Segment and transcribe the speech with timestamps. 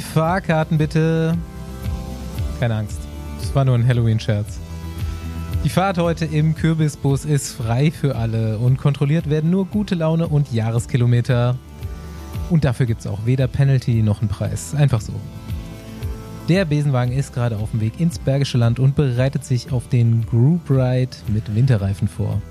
[0.00, 1.36] Fahrkarten bitte.
[2.60, 2.98] Keine Angst.
[3.40, 4.58] Das war nur ein Halloween-Scherz.
[5.64, 10.26] Die Fahrt heute im Kürbisbus ist frei für alle und kontrolliert werden nur gute Laune
[10.26, 11.56] und Jahreskilometer.
[12.50, 14.74] Und dafür gibt es auch weder Penalty noch einen Preis.
[14.74, 15.12] Einfach so.
[16.48, 20.26] Der Besenwagen ist gerade auf dem Weg ins Bergische Land und bereitet sich auf den
[20.26, 22.42] Group Ride mit Winterreifen vor.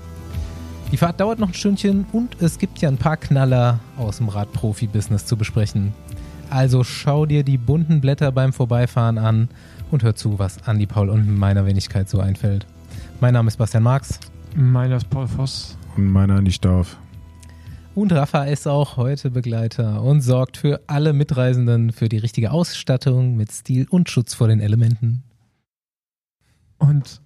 [0.90, 4.28] Die Fahrt dauert noch ein Stündchen und es gibt ja ein paar Knaller aus dem
[4.28, 5.92] Radprofi-Business zu besprechen.
[6.52, 9.48] Also schau dir die bunten Blätter beim Vorbeifahren an
[9.90, 12.66] und hör zu, was Andi Paul und meiner Wenigkeit so einfällt.
[13.22, 14.20] Mein Name ist Bastian Marx.
[14.54, 15.78] Meiner ist Paul Voss.
[15.96, 16.98] Und meiner Andi Stauf.
[17.94, 23.34] Und Rafa ist auch heute Begleiter und sorgt für alle Mitreisenden für die richtige Ausstattung
[23.34, 25.22] mit Stil und Schutz vor den Elementen.
[26.76, 27.22] Und.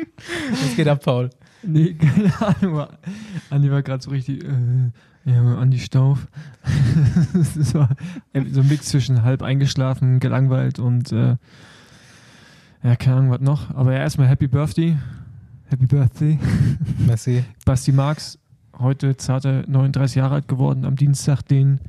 [0.00, 1.28] Was geht ab, Paul?
[1.62, 2.86] Nee, keine Ahnung.
[3.50, 4.42] Andi war gerade so richtig.
[4.42, 4.90] Äh,
[5.24, 6.26] ja, Andi Stauf.
[7.34, 7.90] das war
[8.50, 11.12] so ein Mix zwischen halb eingeschlafen, gelangweilt und.
[11.12, 11.36] Äh,
[12.84, 13.70] ja, keine Ahnung, was noch.
[13.74, 14.96] Aber ja, erstmal Happy Birthday.
[15.68, 16.38] Happy Birthday.
[17.06, 17.44] Messi.
[17.64, 18.38] Basti Marx,
[18.78, 21.80] heute zarte 39 Jahre alt geworden, am Dienstag, den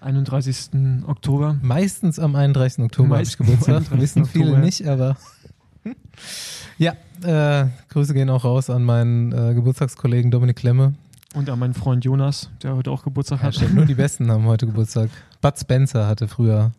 [0.00, 0.70] 31.
[1.06, 1.56] Oktober.
[1.62, 2.84] Meistens am 31.
[2.84, 3.84] Oktober habe ich Geburtstag.
[3.98, 4.64] Wissen viele Oktober.
[4.64, 5.16] nicht, aber.
[6.78, 6.92] ja,
[7.24, 10.94] äh, Grüße gehen auch raus an meinen äh, Geburtstagskollegen Dominik Klemme.
[11.34, 13.54] Und an meinen Freund Jonas, der heute auch Geburtstag hat.
[13.56, 15.10] Ja, nur die Besten haben heute Geburtstag.
[15.40, 16.72] Bud Spencer hatte früher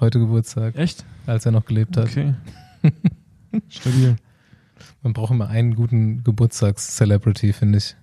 [0.00, 0.76] heute Geburtstag.
[0.76, 1.04] Echt?
[1.26, 2.06] Als er noch gelebt hat.
[2.06, 2.34] Okay.
[3.68, 4.16] Stabil.
[5.02, 7.94] Man braucht immer einen guten Geburtstags-Celebrity, finde ich.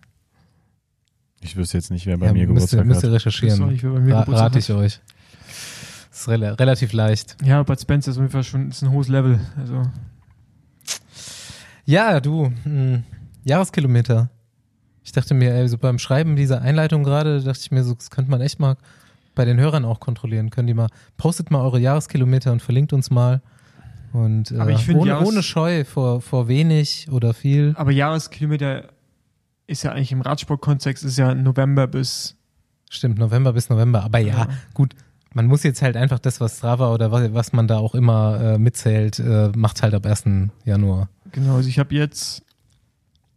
[1.41, 3.69] Ich wüsste jetzt nicht, wer bei ja, mir müsst Geburtstag ihr, müsst ihr recherchieren.
[3.69, 4.77] Nicht, wer bei mir Ra rate ich hat.
[4.77, 5.01] euch.
[6.11, 7.37] Das ist re relativ leicht.
[7.43, 9.39] Ja, Bud Spencer ist auf jeden Fall schon ist ein hohes Level.
[9.57, 9.81] Also.
[11.85, 13.03] Ja, du, mh, hm,
[13.43, 14.29] Jahreskilometer.
[15.03, 18.09] Ich dachte mir, ey, so beim Schreiben dieser Einleitung gerade, dachte ich mir, so, das
[18.09, 18.77] könnte man echt mal
[19.33, 20.49] bei den Hörern auch kontrollieren.
[20.49, 23.41] Können die mal, postet mal eure Jahreskilometer und verlinkt uns mal.
[24.13, 27.73] Und äh, find, ohne, ohne Scheu vor, vor wenig oder viel.
[27.77, 28.89] Aber Jahreskilometer
[29.67, 32.35] ist ja eigentlich im Radsportkontext ist ja November bis.
[32.89, 34.03] Stimmt, November bis November.
[34.03, 34.47] Aber ja, ja.
[34.73, 34.95] gut,
[35.33, 38.39] man muss jetzt halt einfach das, was Strava oder was, was man da auch immer
[38.41, 40.25] äh, mitzählt, äh, macht halt ab 1.
[40.65, 41.07] Januar.
[41.31, 42.43] Genau, also ich habe jetzt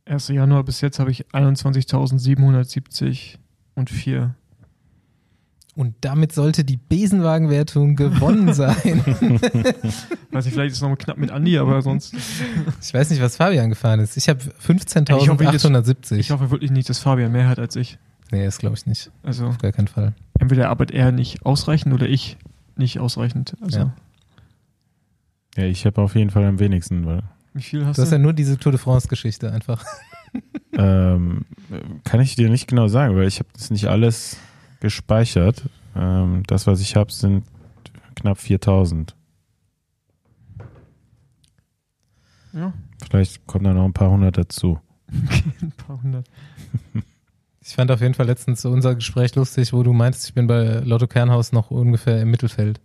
[0.06, 0.28] 1.
[0.28, 3.36] Januar bis jetzt habe ich 21.770
[3.74, 4.34] und 4
[5.76, 8.76] und damit sollte die Besenwagenwertung gewonnen sein.
[10.30, 12.14] weiß ich, vielleicht ist es nochmal knapp mit Andi, aber sonst.
[12.80, 14.16] Ich weiß nicht, was Fabian gefahren ist.
[14.16, 16.16] Ich habe 15.870.
[16.16, 17.98] Ich hoffe wirklich nicht, dass Fabian mehr hat als ich.
[18.30, 19.10] Nee, das glaube ich nicht.
[19.24, 19.46] Also.
[19.46, 20.14] Auf gar keinen Fall.
[20.38, 22.36] Entweder arbeitet er nicht ausreichend oder ich
[22.76, 23.56] nicht ausreichend.
[23.60, 23.78] Also.
[23.78, 23.94] Ja.
[25.56, 27.24] ja ich habe auf jeden Fall am wenigsten, weil.
[27.54, 28.02] Wie viel hast du?
[28.02, 29.84] Du hast ja nur diese Tour de France-Geschichte einfach.
[30.72, 31.44] ähm,
[32.04, 34.36] kann ich dir nicht genau sagen, weil ich habe das nicht alles
[34.80, 35.62] gespeichert.
[35.96, 37.44] Ähm, das, was ich habe, sind
[38.16, 39.14] knapp 4000.
[42.52, 42.72] Ja.
[43.04, 44.80] Vielleicht kommen da noch ein paar hundert dazu.
[45.10, 46.28] ein paar hundert.
[47.66, 50.80] Ich fand auf jeden Fall letztens unser Gespräch lustig, wo du meintest, ich bin bei
[50.80, 52.78] Lotto Kernhaus noch ungefähr im Mittelfeld.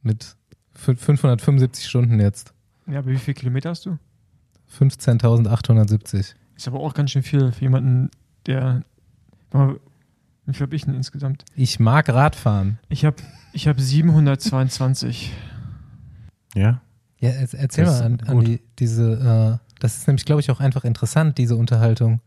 [0.00, 0.34] Mit
[0.76, 2.54] 575 Stunden jetzt.
[2.86, 3.98] Ja, aber wie viele Kilometer hast du?
[4.78, 6.34] 15.870.
[6.56, 8.10] Ist aber auch ganz schön viel für jemanden,
[8.46, 8.82] der
[9.52, 11.44] wie viel habe ich denn insgesamt?
[11.54, 12.78] Ich mag Radfahren.
[12.88, 13.16] Ich habe
[13.52, 15.32] ich hab 722.
[16.54, 16.80] Ja?
[17.18, 20.60] Ja, erzähl das mal an, an die, diese, äh, das ist nämlich, glaube ich, auch
[20.60, 22.20] einfach interessant, diese Unterhaltung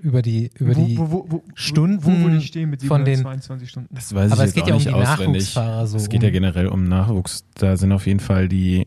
[0.00, 3.18] über die über wo, die wo, wo, Stunden wo, wo ich stehen mit von den
[3.42, 3.94] Stunden.
[3.94, 5.42] Das weiß Aber es geht ja um die auswendig.
[5.42, 5.96] Nachwuchsfahrer so.
[5.98, 7.44] Es geht ja generell um Nachwuchs.
[7.54, 8.86] Da sind auf jeden Fall die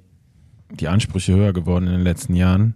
[0.80, 2.76] die Ansprüche höher geworden in den letzten Jahren.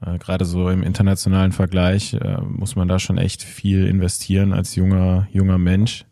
[0.00, 4.74] Äh, Gerade so im internationalen Vergleich äh, muss man da schon echt viel investieren als
[4.74, 6.04] junger, junger Mensch,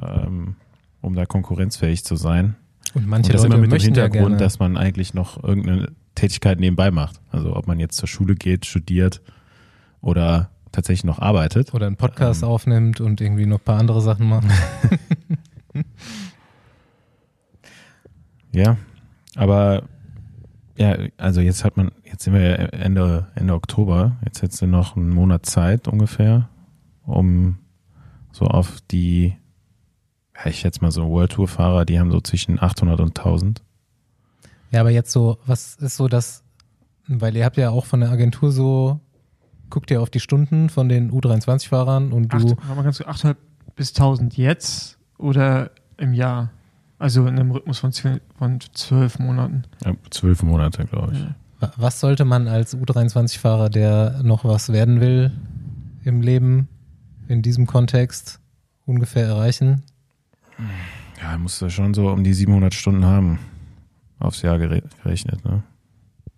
[0.00, 0.56] ähm,
[1.00, 2.56] um da konkurrenzfähig zu sein.
[2.94, 5.92] Und manche Und das Leute immer mit dem Hintergrund, ja dass man eigentlich noch irgendeine
[6.14, 7.20] Tätigkeit nebenbei macht.
[7.30, 9.20] Also ob man jetzt zur Schule geht, studiert
[10.00, 11.74] oder tatsächlich noch arbeitet.
[11.74, 14.46] Oder einen Podcast ähm, aufnimmt und irgendwie noch ein paar andere Sachen macht.
[18.52, 18.76] ja,
[19.36, 19.84] aber
[20.78, 24.96] ja, also jetzt hat man, jetzt sind wir Ende, Ende Oktober, jetzt hättest du noch
[24.96, 26.48] einen Monat Zeit ungefähr,
[27.04, 27.58] um
[28.30, 29.36] so auf die,
[30.36, 33.62] ja, ich schätze mal so World Tour Fahrer, die haben so zwischen 800 und 1000.
[34.70, 36.44] Ja, aber jetzt so, was ist so das,
[37.08, 39.00] weil ihr habt ja auch von der Agentur so,
[39.70, 42.36] guckt ihr auf die Stunden von den U23-Fahrern und du.
[42.36, 43.36] Acht, haben wir ganz 800
[43.74, 46.50] bis 1000 jetzt oder im Jahr?
[46.98, 49.62] Also in einem Rhythmus von, von zwölf Monaten.
[49.84, 51.20] Ja, zwölf Monate, glaube ich.
[51.20, 51.72] Ja.
[51.76, 55.32] Was sollte man als U23-Fahrer, der noch was werden will
[56.04, 56.68] im Leben,
[57.28, 58.40] in diesem Kontext
[58.86, 59.82] ungefähr erreichen?
[61.20, 63.38] Ja, er musste schon so um die 700 Stunden haben.
[64.20, 65.62] Aufs Jahr gere- gerechnet, ne?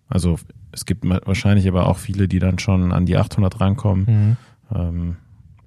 [0.07, 0.37] Also,
[0.71, 4.05] es gibt wahrscheinlich aber auch viele, die dann schon an die 800 rankommen.
[4.71, 4.75] Mhm.
[4.75, 5.15] Ähm,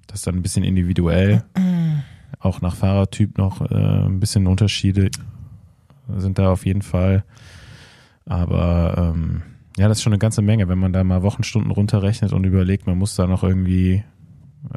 [0.07, 1.43] das ist dann ein bisschen individuell.
[2.39, 5.09] Auch nach Fahrertyp noch äh, ein bisschen Unterschiede
[6.17, 7.23] sind da auf jeden Fall.
[8.25, 9.43] Aber ähm,
[9.77, 12.87] ja, das ist schon eine ganze Menge, wenn man da mal Wochenstunden runterrechnet und überlegt,
[12.87, 14.03] man muss da noch irgendwie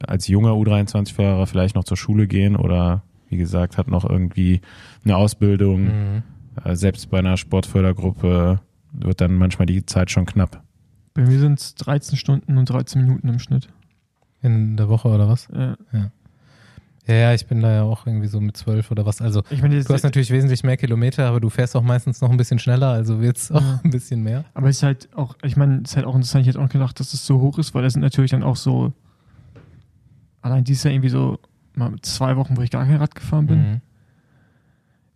[0.06, 4.60] als junger U23-Fahrer vielleicht noch zur Schule gehen oder wie gesagt, hat noch irgendwie
[5.04, 5.84] eine Ausbildung.
[5.84, 6.22] Mhm.
[6.64, 8.60] Äh, selbst bei einer Sportfördergruppe
[8.92, 10.62] wird dann manchmal die Zeit schon knapp.
[11.14, 13.68] Bei mir sind es 13 Stunden und 13 Minuten im Schnitt.
[14.40, 15.48] In der Woche oder was?
[15.50, 16.10] Äh, Ja,
[17.16, 19.20] ja, ich bin da ja auch irgendwie so mit zwölf oder was.
[19.20, 22.30] Also ich meine, du hast natürlich wesentlich mehr Kilometer, aber du fährst auch meistens noch
[22.30, 23.80] ein bisschen schneller, also wird's auch Ja.
[23.82, 24.44] ein bisschen mehr.
[24.54, 26.68] aber es ist halt auch, ich meine, es ist halt auch interessant, ich hätte auch
[26.68, 28.92] gedacht, dass es so hoch ist, weil das sind natürlich dann auch so,
[30.42, 31.38] allein dieses Jahr irgendwie so
[31.74, 33.58] mal zwei Wochen, wo ich gar kein Rad gefahren bin.
[33.58, 33.80] Mhm.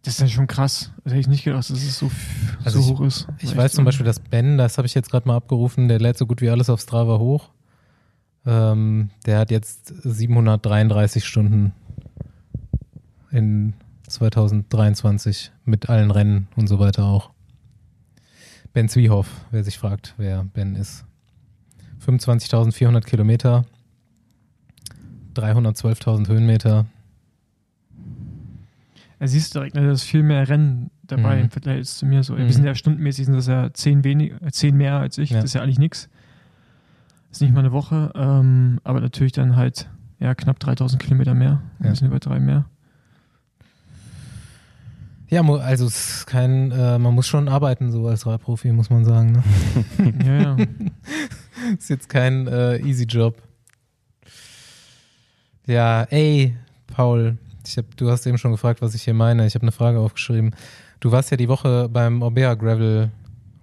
[0.05, 0.91] Das ist dann schon krass.
[1.05, 2.11] Das hätte ich nicht gedacht, dass es so,
[2.65, 3.29] Also so hoch ist.
[3.39, 6.01] Ich Echt weiß zum Beispiel, dass Ben, das habe ich jetzt gerade mal abgerufen, der
[6.01, 7.51] lädt so gut wie alles auf Strava hoch.
[8.45, 11.73] Ähm, der hat jetzt 733 Stunden
[13.33, 13.75] in
[14.09, 17.31] 2023 mit allen Rennen und so weiter auch.
[18.73, 21.05] Ben Zwiehoff, wer sich fragt, wer Ben ist.
[22.07, 23.65] 25.400 Kilometer,
[25.35, 26.87] 312.000 Höhenmeter.
[29.19, 31.43] Er siehst direkt, ne, da ist viel mehr Rennen dabei Mhm.
[31.45, 32.23] im Vergleich zu mir.
[32.25, 32.35] So.
[32.35, 32.39] Mhm.
[32.39, 35.31] Wir sind ja stundenmäßig, sind das ja zehn, wenig, äh, zehn mehr als ich.
[35.31, 35.37] Ja.
[35.37, 36.09] Das ist ja eigentlich nichts.
[37.31, 39.89] Ist nicht mal eine Woche, ähm, aber natürlich dann halt
[40.19, 41.63] ja, knapp 3000 Kilometer mehr.
[41.79, 41.91] Ein Ja.
[41.91, 42.65] bisschen über drei mehr.
[45.33, 49.07] Ja, also es ist kein, äh, man muss schon arbeiten so als Radprofi, muss man
[49.07, 49.33] sagen.
[49.33, 50.15] Ne?
[50.27, 50.57] ja, ja.
[51.79, 53.37] ist jetzt kein äh, easy Job.
[55.67, 56.55] Ja, ey,
[56.87, 59.47] Paul, ich hab, du hast eben schon gefragt, was ich hier meine.
[59.47, 60.55] Ich habe eine Frage aufgeschrieben.
[61.01, 63.11] Du warst ja die Woche beim Orbea Gravel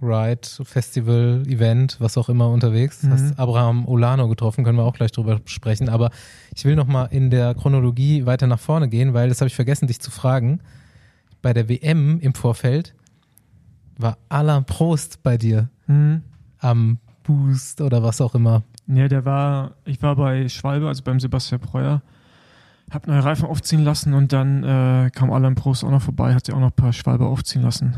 [0.01, 3.03] Ride Festival Event, was auch immer unterwegs.
[3.03, 3.11] Mhm.
[3.11, 5.87] Hast Abraham Olano getroffen, können wir auch gleich drüber sprechen.
[5.87, 6.09] Aber
[6.55, 9.55] ich will noch mal in der Chronologie weiter nach vorne gehen, weil das habe ich
[9.55, 10.61] vergessen, dich zu fragen.
[11.41, 12.93] Bei der WM im Vorfeld
[13.97, 16.21] war Alain Prost bei dir Mhm.
[16.59, 18.63] am Boost oder was auch immer.
[18.87, 22.01] Ja, der war, ich war bei Schwalbe, also beim Sebastian Breuer,
[22.91, 26.45] hab neue Reifen aufziehen lassen und dann äh, kam Alain Prost auch noch vorbei, hat
[26.45, 27.95] sich auch noch ein paar Schwalbe aufziehen lassen.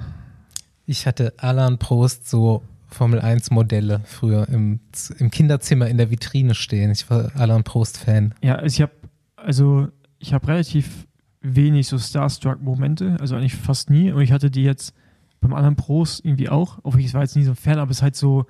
[0.86, 4.82] Ich hatte Alain Prost so Formel 1 Modelle früher im,
[5.18, 6.92] im Kinderzimmer in der Vitrine stehen.
[6.92, 8.34] Ich war Alain Prost Fan.
[8.44, 8.92] Ja, also ich habe
[9.38, 9.88] also
[10.20, 11.08] ich habe relativ
[11.42, 14.12] wenig so Starstruck-Momente, also eigentlich fast nie.
[14.12, 14.94] Und ich hatte die jetzt
[15.40, 16.80] beim Alain Prost irgendwie auch.
[16.84, 18.46] Obwohl ich war jetzt nie so ein Fan, aber es ist halt so,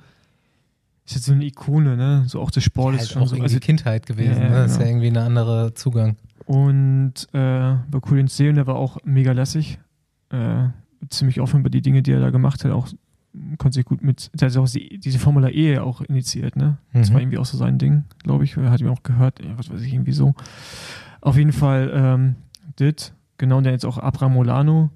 [1.05, 2.23] ist jetzt so eine Ikone, ne?
[2.27, 3.35] So auch des Sportes halt schon auch so.
[3.35, 4.37] irgendwie Also, Kindheit gewesen.
[4.37, 4.55] Ja, ja, ne?
[4.55, 4.89] Das ist ja genau.
[4.89, 6.15] irgendwie ein anderer Zugang.
[6.45, 9.79] und äh, war cool den sehen, der war auch mega lässig.
[10.29, 10.67] Äh,
[11.09, 12.71] ziemlich offen über die Dinge, die er da gemacht hat.
[12.71, 12.87] Auch
[13.57, 16.77] konnte sich gut mit, der hat auch die, diese Formula E auch initiiert, ne?
[16.93, 17.13] Das Mhm.
[17.13, 18.57] war irgendwie auch so sein Ding, glaube ich.
[18.57, 20.35] Er hat ihm auch gehört, ja, was weiß ich, irgendwie so.
[21.21, 22.35] Auf jeden Fall, ähm,
[22.81, 24.89] dit, genau, und der jetzt auch Abraham Molano.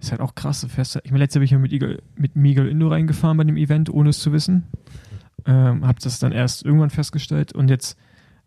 [0.00, 0.66] Ist halt auch krass.
[0.68, 3.44] fährst, ich meine, letztes Jahr bin ich ja mit, Eagle, mit Miguel Indo reingefahren bei
[3.44, 4.64] dem Event, ohne es zu wissen.
[5.46, 7.98] Ähm, hab das dann erst irgendwann festgestellt und jetzt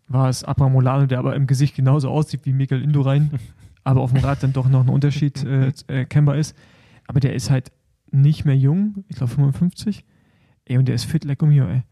[0.08, 3.30] war es Abraham Molano, der aber im Gesicht genauso aussieht wie Miguel Indo rein,
[3.84, 6.56] aber auf dem Rad dann doch noch ein Unterschied äh, erkennbar ist.
[7.06, 7.72] Aber der ist halt
[8.10, 10.04] nicht mehr jung, ich glaube 55.
[10.64, 11.82] Ey, und der ist fit, leck um hier, ey.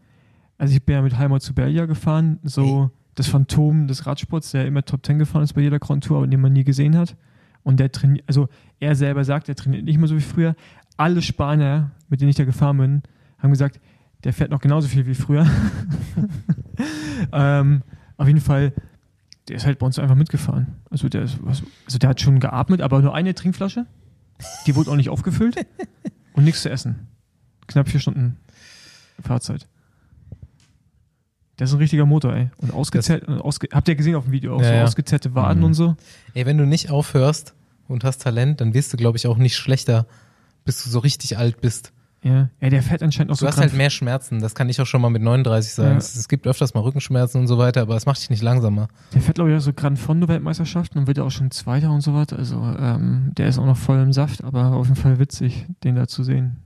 [0.59, 4.66] Also ich bin ja mit Heimat zu Berlia gefahren, so das Phantom des Radsports, der
[4.66, 7.16] immer Top 10 gefahren ist bei jeder Grand Tour, aber den man nie gesehen hat.
[7.64, 10.54] Und der trainiert, also er selber sagt, er trainiert nicht mehr so wie früher.
[10.96, 13.02] Alle Spanier, mit denen ich da gefahren bin,
[13.38, 13.80] haben gesagt,
[14.23, 15.46] der fährt noch genauso viel wie früher.
[17.32, 17.82] ähm,
[18.18, 18.73] auf jeden Fall,
[19.49, 20.76] der ist halt bei uns einfach mitgefahren.
[20.90, 23.87] Also der, ist, also der hat schon geatmet, aber nur eine Trinkflasche.
[24.66, 25.56] Die wurde auch nicht aufgefüllt.
[26.35, 27.08] Und nichts zu essen.
[27.66, 28.37] Knapp vier Stunden
[29.23, 29.66] Fahrzeit.
[31.57, 32.51] Das ist ein richtiger Motor, ey.
[32.59, 34.85] Und ausgezerrt, und ausge habt ihr gesehen auf dem Video auch Ja, so ja.
[34.85, 35.65] ausgezerrte Waden Mhm.
[35.67, 35.97] und so?
[36.35, 37.55] Ey, wenn du nicht aufhörst
[37.89, 40.07] und hast Talent, dann wirst du, glaube ich, auch nicht schlechter,
[40.65, 41.93] bis du so richtig alt bist.
[42.23, 42.49] Ja.
[42.61, 44.41] Ja, der fährt anscheinend auch Du so hast Gran- halt mehr Schmerzen.
[44.41, 45.93] Das kann ich auch schon mal mit 39 sagen.
[45.93, 45.97] Ja.
[45.97, 48.89] Es, es gibt öfters mal Rückenschmerzen und so weiter, aber es macht dich nicht langsamer.
[49.15, 51.91] Der fährt, glaube ich, auch so Gran Fondo Weltmeisterschaften und wird ja auch schon Zweiter
[51.93, 52.37] und so weiter.
[52.37, 55.95] Also, ähm, der ist auch noch voll im Saft, aber auf jeden Fall witzig, den
[55.95, 56.57] da zu sehen.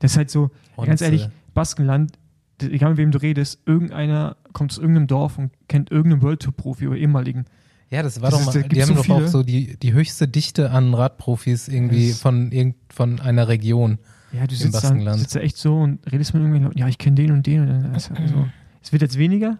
[0.00, 2.18] Das ist halt so, Und, ganz ehrlich, Baskenland,
[2.62, 6.54] egal mit wem du redest, irgendeiner kommt aus irgendeinem Dorf und kennt irgendeinen World Tour
[6.56, 7.44] Profi oder ehemaligen.
[7.90, 9.28] Ja, das war Das doch ist- mal, da die haben so doch auch viele.
[9.28, 13.98] so die, die höchste Dichte an Radprofis irgendwie Das- von, irgend, von einer Region.
[14.32, 15.18] Ja, du Im sitzt da, Baskenland.
[15.20, 17.60] sitzt da echt so und redest mit irgendwelchen Leuten, ja, ich kenne den und den.
[17.60, 18.46] Und dann, also, also,
[18.82, 19.58] es wird jetzt weniger,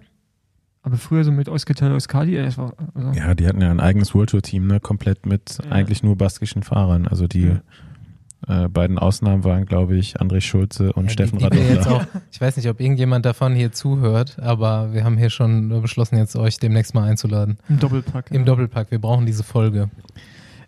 [0.82, 4.14] Aber früher so mit Eusketel Euskadi, das war, also, Ja, die hatten ja ein eigenes
[4.14, 5.72] World Tour Team, ne, komplett mit Ja.
[5.72, 7.08] eigentlich nur baskischen Fahrern.
[7.08, 7.56] Also die
[8.48, 12.68] äh, beiden Ausnahmen waren, glaube ich, André Schulze und Ja, Steffen auch, Ich weiß nicht,
[12.68, 17.04] ob irgendjemand davon hier zuhört, aber wir haben hier schon beschlossen, jetzt euch demnächst mal
[17.08, 17.58] einzuladen.
[17.68, 18.30] im Doppelpack.
[18.30, 18.44] Im ja.
[18.44, 18.90] Doppelpack.
[18.90, 19.90] Wir brauchen diese Folge.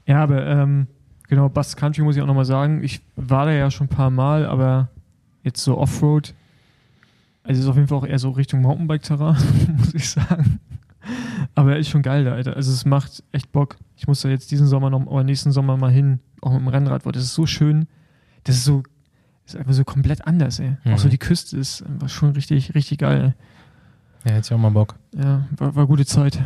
[0.06, 0.88] Ja, aber ähm,
[1.28, 2.82] genau, Basque Country muss ich auch nochmal sagen.
[2.82, 4.88] Ich war da ja schon ein paar Mal, aber
[5.44, 6.34] jetzt so Offroad,
[7.44, 9.36] also ist auf jeden Fall auch eher so Richtung Mountainbike-Terrain,
[9.78, 10.58] muss ich sagen.
[11.54, 12.56] Aber ist schon geil da, Alter.
[12.56, 13.76] Also es macht echt Bock.
[13.98, 16.68] Ich muss da jetzt diesen Sommer noch, oder nächsten Sommer mal hin, auch mit dem
[16.68, 17.88] Rennrad, weil das ist so schön.
[18.44, 18.84] Das ist so,
[19.44, 20.76] ist einfach so komplett anders, ey.
[20.84, 20.94] Mhm.
[20.94, 23.34] Auch so die Küste ist einfach schon richtig, richtig geil.
[24.24, 24.94] Ja, hätte ich auch mal Bock.
[25.16, 26.40] Ja, war, war gute Zeit.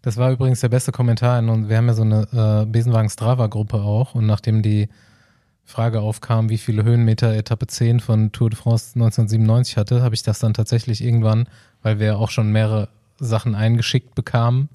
[0.00, 1.68] Das war übrigens der beste Kommentar in uns.
[1.68, 4.88] Wir haben ja so eine äh, Besenwagen Strava-Gruppe auch und nachdem die
[5.66, 10.22] Frage aufkam, wie viele Höhenmeter Etappe 10 von Tour de France 1997 hatte, habe ich
[10.22, 11.46] das dann tatsächlich irgendwann,
[11.82, 14.70] weil wir auch schon mehrere Sachen eingeschickt bekamen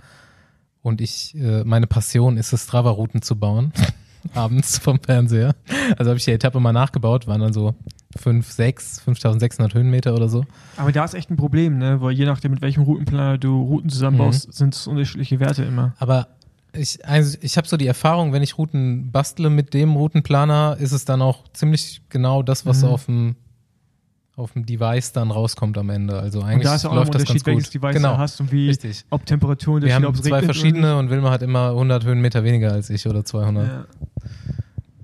[0.82, 3.72] und ich, äh, meine Passion ist es, Strava-Routen zu bauen,
[4.34, 5.56] abends vom Fernseher.
[5.98, 7.76] Also habe ich die Etappe mal nachgebaut, waren dann so
[8.18, 10.44] 5, 6, 5600 Höhenmeter oder so.
[10.78, 12.02] Aber da ist echt ein Problem, ne?
[12.02, 14.52] Weil je nachdem, mit welchem Routenplaner du Routen zusammenbaust, Mhm.
[14.54, 15.94] sind es unterschiedliche Werte immer.
[16.00, 16.28] Aber
[16.74, 20.92] ich, also ich habe so die Erfahrung, wenn ich Routen bastle mit dem Routenplaner, ist
[20.92, 22.88] es dann auch ziemlich genau das, was Mhm.
[22.90, 23.36] auf dem
[24.38, 26.18] auf dem Device dann rauskommt am Ende.
[26.18, 27.74] Also Und eigentlich da ist ja auch ein läuft das ganz Unterschied, welches gut.
[27.74, 29.04] Device genau, du hast und wie, richtig.
[29.10, 32.72] ob Temperatur Wir haben ob es zwei verschiedene und Wilma hat immer 100 Höhenmeter weniger
[32.72, 33.64] als ich oder 200.
[33.64, 33.88] nicht.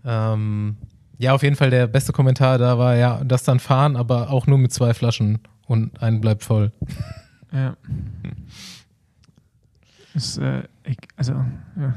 [0.06, 0.34] Ja.
[0.34, 0.78] Ähm,
[1.18, 4.46] ja, auf jeden Fall der beste Kommentar da war, ja, das dann fahren, aber auch
[4.46, 6.72] nur mit zwei Flaschen und ein bleibt voll.
[7.52, 7.76] ja.
[10.14, 10.62] Ist, äh,
[11.16, 11.34] also,
[11.76, 11.96] ja.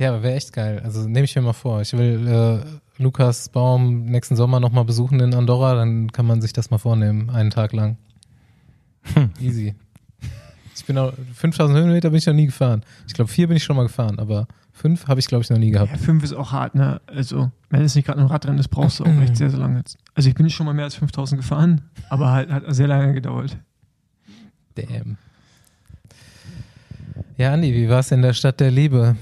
[0.00, 0.80] Ja, wäre echt geil.
[0.82, 1.82] Also nehme ich mir mal vor.
[1.82, 6.54] Ich will äh, Lukas Baum nächsten Sommer nochmal besuchen in Andorra, dann kann man sich
[6.54, 7.98] das mal vornehmen, einen Tag lang.
[9.40, 9.74] Easy.
[10.74, 12.82] Ich bin auch, 5000 Höhenmeter bin ich noch nie gefahren.
[13.06, 15.58] Ich glaube, vier bin ich schon mal gefahren, aber fünf habe ich, glaube ich, noch
[15.58, 15.90] nie gehabt.
[15.90, 17.02] ja, fünf ist auch hart, ne?
[17.06, 19.78] Also, wenn es nicht gerade ein Radrennen ist, brauchst du auch echt sehr, sehr lange.
[19.78, 19.98] jetzt.
[20.14, 23.58] Also, ich bin schon mal mehr als 5000 gefahren, aber halt hat sehr lange gedauert.
[24.76, 25.18] Damn.
[27.36, 29.16] Ja, Andi, wie war es in der Stadt der Liebe?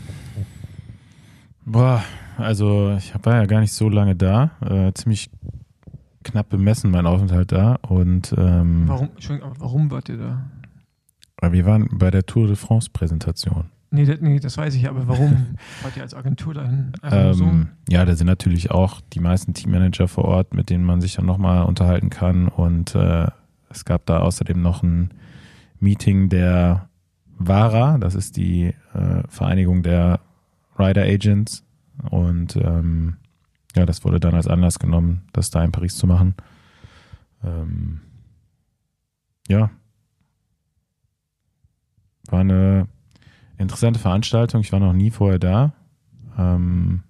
[1.71, 2.03] Boah,
[2.39, 4.53] also ich war ja gar nicht so lange da.
[4.61, 5.31] Äh, ziemlich
[6.25, 7.75] knapp bemessen mein Aufenthalt da.
[7.87, 9.11] Und ähm, Warum,
[9.59, 10.45] warum wart ihr da?
[11.53, 13.67] wir waren bei der Tour de France Präsentation.
[13.91, 16.93] Nee, das, nee, das weiß ich, aber warum wart ihr als Agentur dahin?
[17.03, 17.45] Nur so?
[17.45, 21.15] Ähm, ja, da sind natürlich auch die meisten Teammanager vor Ort, mit denen man sich
[21.15, 22.49] dann nochmal unterhalten kann.
[22.49, 23.29] Und äh,
[23.71, 25.11] es gab da außerdem noch ein
[25.81, 26.89] Meeting der
[27.39, 30.21] VARA, das ist die äh, Vereinigung der
[30.79, 31.65] Rider Agents.
[32.11, 33.17] Und ähm,
[33.77, 36.35] ja, das wurde dann als Anlass genommen, das da in Paris zu machen.
[37.45, 38.01] Ähm,
[39.49, 39.71] ja.
[42.29, 42.89] War eine
[43.57, 44.61] interessante Veranstaltung.
[44.61, 45.73] Ich war noch nie vorher da.
[46.37, 47.03] Ähm,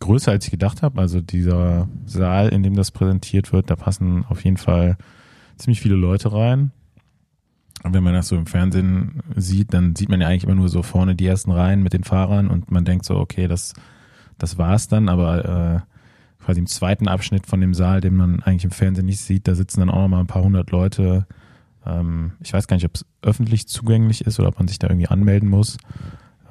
[0.00, 1.00] größer als ich gedacht habe.
[1.00, 4.96] Also dieser Saal, in dem das präsentiert wird, da passen auf jeden Fall
[5.56, 6.72] ziemlich viele Leute rein.
[7.84, 10.82] Wenn man das so im Fernsehen sieht, dann sieht man ja eigentlich immer nur so
[10.82, 13.74] vorne die ersten Reihen mit den Fahrern und man denkt so, okay, das,
[14.36, 18.64] das war's dann, aber äh, quasi im zweiten Abschnitt von dem Saal, den man eigentlich
[18.64, 21.26] im Fernsehen nicht sieht, da sitzen dann auch noch mal ein paar hundert Leute.
[21.86, 24.88] Ähm, ich weiß gar nicht, ob es öffentlich zugänglich ist oder ob man sich da
[24.88, 25.76] irgendwie anmelden muss.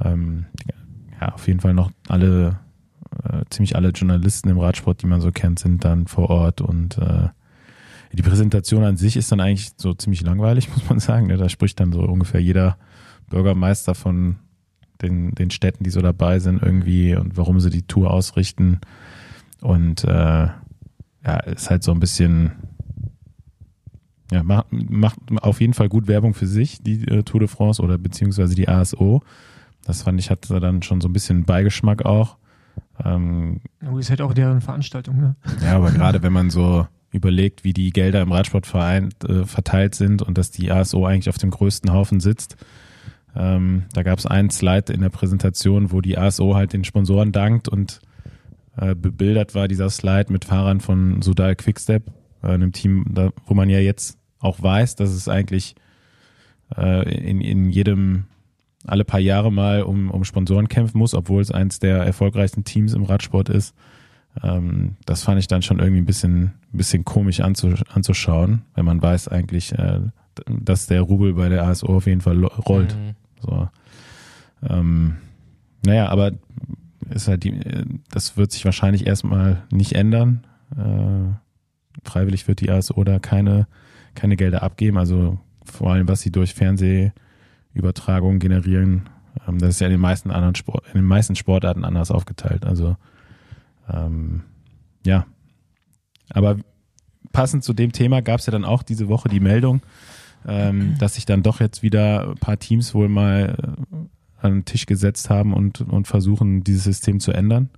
[0.02, 0.46] Ähm,
[1.20, 2.60] ja, auf jeden Fall noch alle,
[3.24, 6.98] äh, ziemlich alle Journalisten im Radsport, die man so kennt, sind dann vor Ort und
[7.00, 7.30] äh,
[8.14, 11.28] die Präsentation an sich ist dann eigentlich so ziemlich langweilig, muss man sagen.
[11.28, 11.38] ne?
[11.38, 12.78] Da spricht dann so ungefähr jeder
[13.30, 14.38] Bürgermeister von
[15.02, 18.80] den, den Städten, die so dabei sind, irgendwie und warum sie die Tour ausrichten.
[19.62, 20.48] Und äh,
[21.28, 22.54] ja, ist halt so ein bisschen,
[24.32, 27.82] ja, macht, macht auf jeden Fall gut Werbung für sich, die äh, Tour de France
[27.82, 29.22] oder beziehungsweise die ASO.
[29.84, 32.38] Das fand ich, hatte dann schon so ein bisschen Beigeschmack auch.
[33.04, 33.62] Ähm,
[34.00, 35.36] ist halt auch deren Veranstaltung, ne?
[35.62, 36.88] ja, aber gerade wenn man so
[37.18, 41.38] überlegt, wie die Gelder im Radsportverein äh, verteilt sind und dass die ASO eigentlich auf
[41.38, 42.56] dem größten Haufen sitzt.
[43.36, 47.32] Ähm, da gab es einen Slide in der Präsentation, wo die ASO halt den Sponsoren
[47.32, 48.00] dankt und
[48.78, 52.12] äh, bebildert war dieser Slide mit Fahrern von Sudal Quickstep,
[52.44, 55.76] äh, einem Team, da, wo man ja jetzt auch weiß, dass es eigentlich
[56.76, 58.26] äh, in, in jedem
[58.86, 62.94] alle paar Jahre mal um, um Sponsoren kämpfen muss, obwohl es eins der erfolgreichsten Teams
[62.94, 63.76] im Radsport ist.
[64.44, 69.02] Ähm, das fand ich dann schon irgendwie ein bisschen, bisschen komisch anzu, anzuschauen, wenn man
[69.02, 70.02] weiß eigentlich, äh,
[70.48, 72.96] dass der Rubel bei der ASO auf jeden Fall rollt.
[72.96, 73.16] Mhm.
[73.42, 73.70] So.
[74.68, 75.18] Ähm,
[75.86, 76.34] naja, aber
[77.10, 80.46] ist halt die, äh, das wird sich wahrscheinlich erstmal nicht ändern.
[80.76, 81.34] Äh,
[82.04, 83.68] freiwillig wird die ASO da keine,
[84.16, 84.98] keine Gelder abgeben.
[84.98, 89.10] Also vor allem, was sie durch Fernsehübertragungen generieren,
[89.48, 92.66] ähm, das ist ja in den meisten anderen Sport, in den meisten Sportarten anders aufgeteilt.
[92.66, 92.98] Also
[93.92, 94.44] ähm,
[95.06, 95.26] ja.
[96.30, 96.58] Aber
[97.32, 99.82] passend zu dem Thema gab es ja dann auch diese Woche die Meldung,
[100.48, 103.56] ähm, dass sich dann doch jetzt wieder ein paar Teams wohl mal
[103.92, 103.96] äh,
[104.46, 107.70] an den Tisch gesetzt haben und, und versuchen, dieses System zu ändern.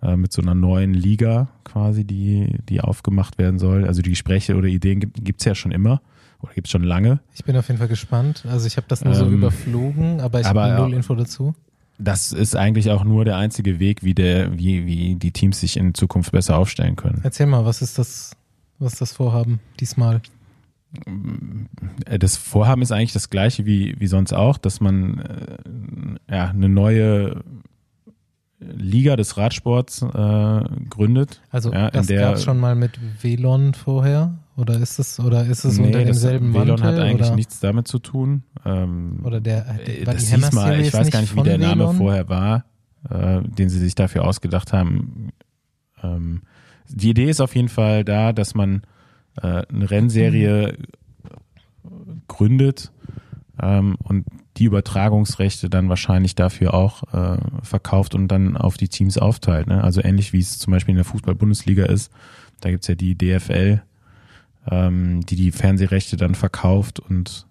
[0.00, 3.84] Äh, mit so einer neuen Liga quasi, die, die aufgemacht werden soll.
[3.84, 6.00] Also die Gespräche oder Ideen gibt es ja schon immer
[6.40, 7.18] oder gibt es schon lange.
[7.34, 8.44] Ich bin auf jeden Fall gespannt.
[8.48, 10.94] Also ich habe das nur so Ähm, überflogen, aber ich habe null.
[10.94, 11.52] Info dazu.
[11.98, 15.76] Das ist eigentlich auch nur der einzige Weg, wie der, wie, wie die Teams sich
[15.76, 17.20] in Zukunft besser aufstellen können.
[17.24, 18.36] Erzähl mal, was ist das,
[18.78, 20.20] was ist das Vorhaben diesmal?
[22.06, 25.18] Äh, Das Vorhaben ist eigentlich das gleiche wie, wie sonst auch, dass man
[26.28, 27.42] äh, ja, eine neue
[28.60, 30.06] Liga des Radsports äh,
[30.88, 31.40] gründet.
[31.50, 35.64] Also Ja, das gab es schon mal mit Velon vorher oder ist es oder ist
[35.64, 38.42] es Nee, unter demselben Velon Mantel hat eigentlich oder, nichts damit zu tun.
[38.64, 41.58] Ähm, oder der, äh, der war das hieß mal, ich weiß gar nicht, wie der
[41.58, 41.96] Name Velon?
[41.96, 42.64] vorher war,
[43.08, 45.30] äh, den sie sich dafür ausgedacht haben.
[46.02, 46.42] Ähm,
[46.88, 48.82] die Idee ist auf jeden Fall da, dass man
[49.40, 50.76] äh, eine Rennserie
[52.26, 52.90] gründet
[53.62, 59.18] ähm, und die Übertragungsrechte dann wahrscheinlich dafür auch äh, verkauft und dann auf die Teams
[59.18, 59.68] aufteilt.
[59.68, 59.84] Ne?
[59.84, 62.10] Also ähnlich wie es zum Beispiel in der Fußball-Bundesliga ist.
[62.60, 63.82] Da gibt's ja die DFL,
[64.70, 67.46] ähm, die die Fernsehrechte dann verkauft und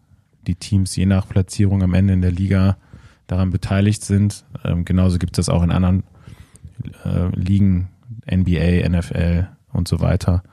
[0.46, 2.78] die Teams je nach Platzierung am Ende in der Liga
[3.28, 4.46] daran beteiligt sind.
[4.64, 6.04] Ähm, genauso gibt es das auch in anderen
[7.04, 7.90] äh, Ligen,
[8.30, 10.44] NBA, NFL und so weiter.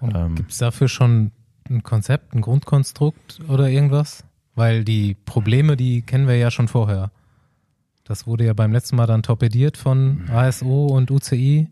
[0.00, 1.32] Ähm, gibt es dafür schon
[1.68, 4.24] ein Konzept, ein Grundkonstrukt oder irgendwas?
[4.54, 7.10] Weil die Probleme, die kennen wir ja schon vorher.
[8.04, 11.68] Das wurde ja beim letzten Mal dann torpediert von ASO und UCI.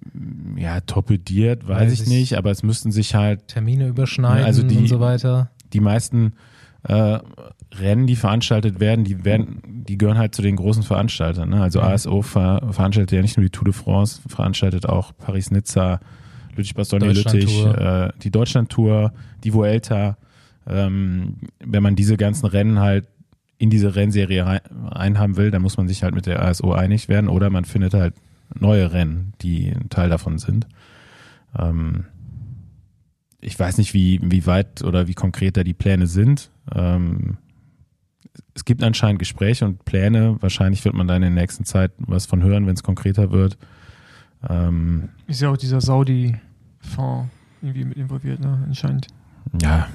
[0.57, 4.63] Ja, torpediert, weiß, Weiß ich ich- nicht, aber es müssten sich halt Termine überschneiden Also
[4.63, 5.51] die- und so weiter.
[5.73, 6.35] die meisten
[6.85, 7.19] äh,
[7.75, 11.51] Rennen, die veranstaltet werden, die werden, die gehören halt zu den großen Veranstaltern.
[11.51, 11.61] Ne?
[11.61, 11.85] Also Mhm.
[11.87, 16.01] ASO ver veranstaltet ja nicht nur die Tour de France, veranstaltet auch Paris-Nizza,
[16.57, 19.13] Lüttich-Bastogne-Lüttich, äh, die Deutschland-Tour,
[19.45, 20.17] die Vuelta.
[20.67, 23.07] Ähm, wenn man diese ganzen Rennen halt
[23.61, 27.11] in diese Rennserie rein, reinhaben will, dann muss man sich halt mit der ASO einig
[27.11, 28.15] werden oder man findet halt
[28.59, 30.67] neue Rennen, die ein Teil davon sind.
[31.59, 32.07] Ähm,
[33.39, 36.51] ich weiß nicht, wie, wie weit oder wie konkret da die Pläne sind.
[36.75, 37.37] Ähm,
[38.55, 40.39] es gibt anscheinend Gespräche und Pläne.
[40.41, 43.59] Wahrscheinlich wird man da in der nächsten Zeit was von hören, wenn es konkreter wird.
[44.49, 47.29] Ähm, Ist ja auch dieser Saudi-Fonds
[47.61, 48.65] irgendwie mit involviert, ne?
[48.67, 49.09] Anscheinend.
[49.61, 49.87] ja,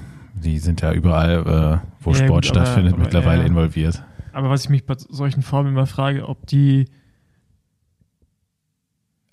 [0.42, 4.02] die sind ja überall, äh, wo Ja, Sport gut, stattfindet, aber mittlerweile eher- involviert.
[4.32, 6.86] Aber was ich mich bei solchen Formen immer frage, ob die,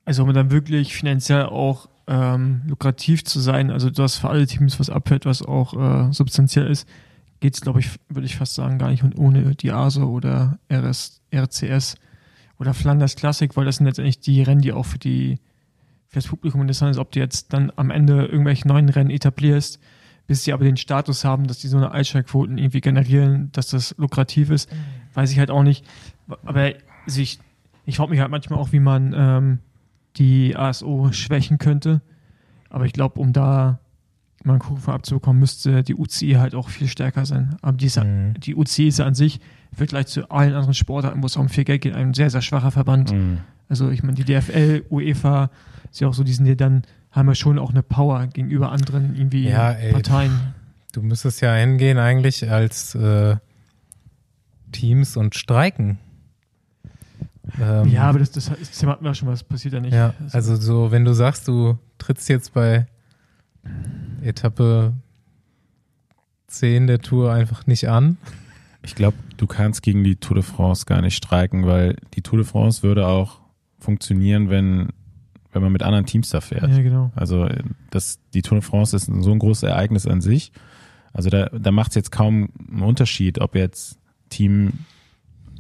[0.06, 4.80] also um dann wirklich finanziell auch ähm, lukrativ zu sein, also dass für alle Teams
[4.80, 5.74] was abfällt, was auch
[6.10, 6.88] äh, substanziell ist,
[7.40, 10.58] geht es, glaube ich, würde ich fast sagen, gar nicht und ohne die ASO oder
[10.72, 11.96] RS, RCS
[12.60, 15.40] oder Flanders Classic, weil das sind letztendlich die Rennen, die auch für die
[16.08, 19.80] für das Publikum interessant ist, ob du jetzt dann am Ende irgendwelche neuen Rennen etablierst,
[20.28, 23.96] bis sie aber den Status haben, dass die so eine Einschaltquoten irgendwie generieren, dass das
[23.98, 24.70] lukrativ ist,
[25.14, 25.86] weiß ich halt auch nicht.
[26.46, 26.72] Aber
[27.06, 27.40] also ich,
[27.90, 29.60] frage mich halt manchmal auch, wie man ähm,
[30.16, 32.02] die ASO schwächen könnte.
[32.70, 33.80] Aber ich glaube, um da
[34.44, 37.56] mal einen Kuchen abzubekommen, müsste die UCI halt auch viel stärker sein.
[37.62, 38.34] Aber die, Mhm.
[38.40, 39.40] die UCI ist ja an sich
[39.72, 42.42] im Vergleich zu allen anderen Sportarten, wo es um viel Geld geht, ein sehr, sehr
[42.42, 43.12] schwacher Verband.
[43.12, 43.40] Mhm.
[43.70, 45.50] Also ich meine, die DFL, UEFA,
[45.94, 48.72] ist ja auch so, die sind ja dann, haben ja schon auch eine Power gegenüber
[48.72, 49.94] anderen irgendwie Ja, ey.
[49.94, 50.56] Parteien.
[50.92, 53.38] Du müsstest ja hingehen eigentlich als äh,
[54.72, 56.00] Teams und streiken.
[57.62, 59.94] Ähm, Ja, aber das, das, das Thema hatten wir schon, was passiert ja nicht.
[59.94, 62.88] Ja, also so, wenn du sagst, du trittst jetzt bei
[64.24, 64.94] Etappe
[66.48, 68.18] 10 der Tour einfach nicht an.
[68.82, 72.40] Ich glaube, du kannst gegen die Tour de France gar nicht streiken, weil die Tour
[72.40, 73.40] de France würde auch
[73.80, 74.90] funktionieren, wenn,
[75.54, 76.70] wenn man mit anderen Teams da fährt.
[76.70, 77.12] ja, genau.
[77.16, 77.48] Also
[77.92, 80.52] das, die Tour de France ist so ein großes Ereignis an sich.
[81.14, 84.74] Also da, da macht es jetzt kaum einen Unterschied, ob jetzt Team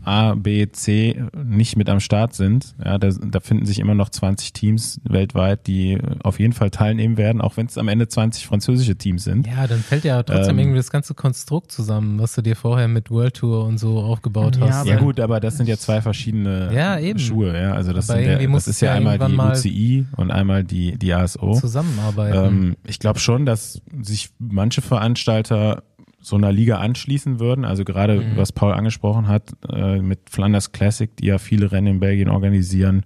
[0.05, 2.75] A, B, C nicht mit am Start sind.
[2.83, 7.17] Ja, da, da finden sich immer noch 20 Teams weltweit, die auf jeden Fall teilnehmen
[7.17, 9.47] werden, auch wenn es am Ende 20 französische Teams sind.
[9.47, 10.59] Ja, dann fällt ja trotzdem Ähm.
[10.59, 14.57] irgendwie das ganze Konstrukt zusammen, was du dir vorher mit World Tour und so aufgebaut
[14.57, 14.75] Ja, hast.
[14.81, 17.19] aber- Ja gut, aber das sind ja zwei verschiedene Ja, eben.
[17.19, 17.57] Schuhe.
[17.59, 20.97] Ja, also das, sind muss das ist ja ja einmal die UCI und einmal die,
[20.97, 21.53] die ASO.
[21.53, 22.45] Zusammenarbeiten.
[22.47, 25.83] Ähm, ich glaube schon, dass sich manche Veranstalter
[26.23, 27.65] so einer Liga anschließen würden.
[27.65, 28.37] Also gerade, Mhm.
[28.37, 33.03] was Paul angesprochen hat, äh, mit Flanders Classic, die ja viele Rennen in Belgien organisieren.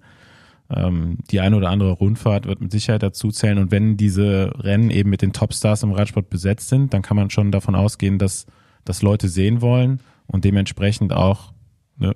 [0.70, 3.58] Ähm, die eine oder andere Rundfahrt wird mit Sicherheit dazu zählen.
[3.58, 7.30] Und wenn diese Rennen eben mit den Topstars im Radsport besetzt sind, dann kann man
[7.30, 8.46] schon davon ausgehen, dass,
[8.86, 11.54] dass Leute sehen wollen und dementsprechend auch
[11.98, 12.14] ne,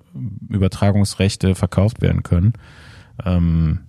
[0.50, 2.54] Übertragungsrechte verkauft werden können.
[3.26, 3.80] Ähm,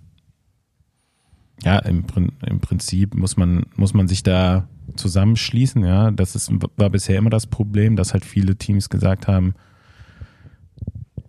[1.64, 2.04] ja, im,
[2.44, 5.84] im Prinzip muss man, muss man sich da zusammenschließen.
[5.84, 9.54] Ja, das ist, war bisher immer das Problem, dass halt viele Teams gesagt haben,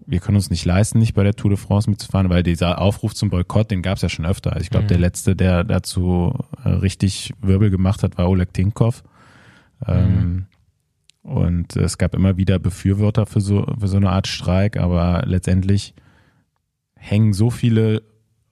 [0.05, 3.13] wir können uns nicht leisten, nicht bei der Tour de France mitzufahren, weil dieser Aufruf
[3.13, 4.51] zum Boykott, den gab es ja schon öfter.
[4.51, 4.89] Also ich glaube, mhm.
[4.89, 9.03] der letzte, der dazu äh, richtig Wirbel gemacht hat, war Oleg Tinkov.
[9.87, 10.45] Ähm,
[11.23, 11.31] mhm.
[11.31, 15.93] Und es gab immer wieder Befürworter für so, für so eine Art Streik, aber letztendlich
[16.95, 18.03] hängen so viele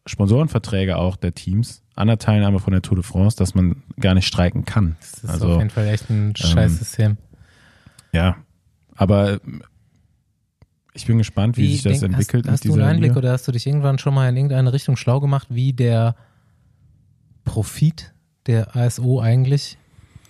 [0.05, 4.13] Sponsorenverträge auch der Teams an der Teilnahme von der Tour de France, dass man gar
[4.13, 4.95] nicht streiken kann.
[4.99, 7.11] Das ist also, auf jeden Fall echt ein scheiß System.
[7.11, 7.17] Ähm,
[8.13, 8.37] ja,
[8.95, 9.39] aber
[10.93, 12.45] ich bin gespannt, wie, wie sich das denk, entwickelt.
[12.45, 13.19] Hast, hast du einen Einblick Liga?
[13.19, 16.15] oder hast du dich irgendwann schon mal in irgendeine Richtung schlau gemacht, wie der
[17.45, 18.13] Profit
[18.47, 19.77] der ASO eigentlich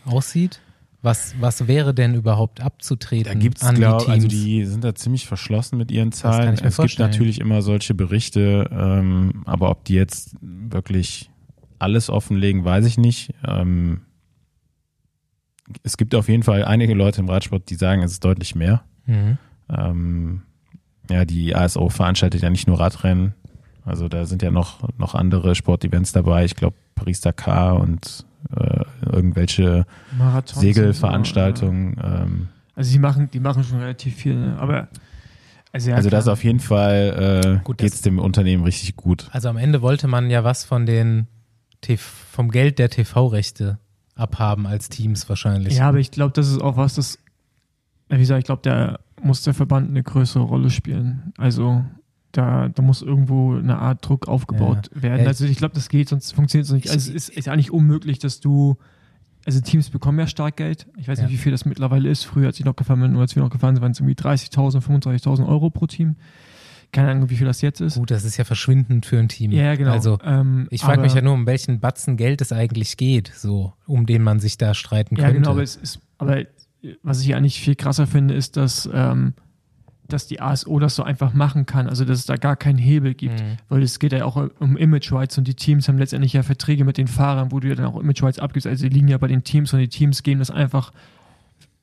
[0.05, 0.61] aussieht?
[1.03, 3.33] Was, was wäre denn überhaupt abzutreten?
[3.33, 4.33] Da gibt's, an glaub, die also Teams?
[4.33, 6.53] Also die sind da ziemlich verschlossen mit ihren Zahlen.
[6.53, 6.87] es vorstellen.
[6.87, 11.31] gibt natürlich immer solche Berichte, ähm, aber ob die jetzt wirklich
[11.79, 13.33] alles offenlegen, weiß ich nicht.
[13.47, 14.01] Ähm,
[15.81, 18.83] es gibt auf jeden Fall einige Leute im Radsport, die sagen, es ist deutlich mehr.
[19.07, 19.37] Mhm.
[19.69, 20.41] Ähm,
[21.09, 23.33] ja, die ASO veranstaltet ja nicht nur Radrennen.
[23.83, 26.45] Also da sind ja noch, noch andere Sportevents dabei.
[26.45, 28.25] Ich glaube Paris-Dakar und
[28.55, 29.85] äh, irgendwelche
[30.17, 31.95] Marathons Segelveranstaltungen.
[31.97, 32.23] Ja.
[32.23, 34.57] ähm, also die machen, die machen schon relativ viel, ne?
[34.59, 34.87] aber
[35.73, 39.29] also, ja, also das auf jeden Fall äh, geht es dem Unternehmen richtig gut.
[39.31, 41.27] Also am Ende wollte man ja was von den
[41.97, 43.79] vom Geld der TV-Rechte
[44.15, 45.77] abhaben als Teams wahrscheinlich.
[45.77, 47.17] Ja, aber ich glaube, das ist auch was, das,
[48.09, 51.33] wie gesagt, ich glaube, da muss der Verband eine größere Rolle spielen.
[51.37, 51.83] Also
[52.31, 55.01] da, da muss irgendwo eine Art Druck aufgebaut ja.
[55.01, 55.27] werden.
[55.27, 56.89] Also ich glaube, das geht, sonst funktioniert es nicht.
[56.89, 58.77] Also es ist, ist eigentlich unmöglich, dass du,
[59.45, 60.87] also Teams bekommen ja Starkgeld.
[60.97, 61.25] Ich weiß ja.
[61.25, 62.23] nicht, wie viel das mittlerweile ist.
[62.23, 64.15] Früher, als ich noch gefahren bin, oder als wir noch gefahren sind, waren es irgendwie
[64.15, 66.15] 30.000, 35.000 Euro pro Team.
[66.91, 67.95] Keine Ahnung, wie viel das jetzt ist.
[67.95, 69.51] Gut, das ist ja verschwindend für ein Team.
[69.51, 69.91] Ja, genau.
[69.91, 73.73] Also ähm, ich frage mich ja nur, um welchen Batzen Geld es eigentlich geht, so,
[73.87, 75.35] um den man sich da streiten ja, könnte.
[75.35, 76.43] Ja, genau, aber es ist, aber
[77.01, 79.35] was ich eigentlich viel krasser finde, ist, dass ähm,
[80.11, 83.13] dass die ASO das so einfach machen kann, also dass es da gar keinen Hebel
[83.13, 83.57] gibt, mhm.
[83.69, 86.85] weil es geht ja auch um Image Rights und die Teams haben letztendlich ja Verträge
[86.85, 89.17] mit den Fahrern, wo du ja dann auch Image Rights abgibst, also die liegen ja
[89.17, 90.91] bei den Teams und die Teams geben das einfach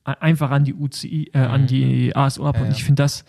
[0.04, 1.54] einfach an die UCI, äh, mhm.
[1.54, 3.24] an die ASO ab ja, und ich finde das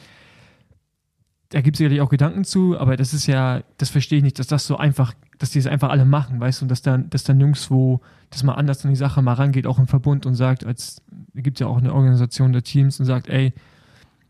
[1.50, 4.38] da gibt es sicherlich auch Gedanken zu, aber das ist ja, das verstehe ich nicht,
[4.38, 7.10] dass das so einfach, dass die es einfach alle machen, weißt du, und dass dann,
[7.10, 10.36] dass dann nirgendwo, dass man anders an die Sache mal rangeht, auch im Verbund und
[10.36, 11.02] sagt, als
[11.34, 13.54] gibt ja auch eine Organisation der Teams und sagt, ey,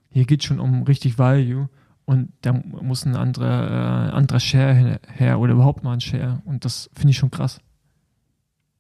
[0.10, 1.70] hier geht es schon um richtig Value
[2.06, 6.42] und da muss ein anderer, äh, anderer Share her oder überhaupt mal ein Share.
[6.46, 7.62] Und das finde ich schon krass.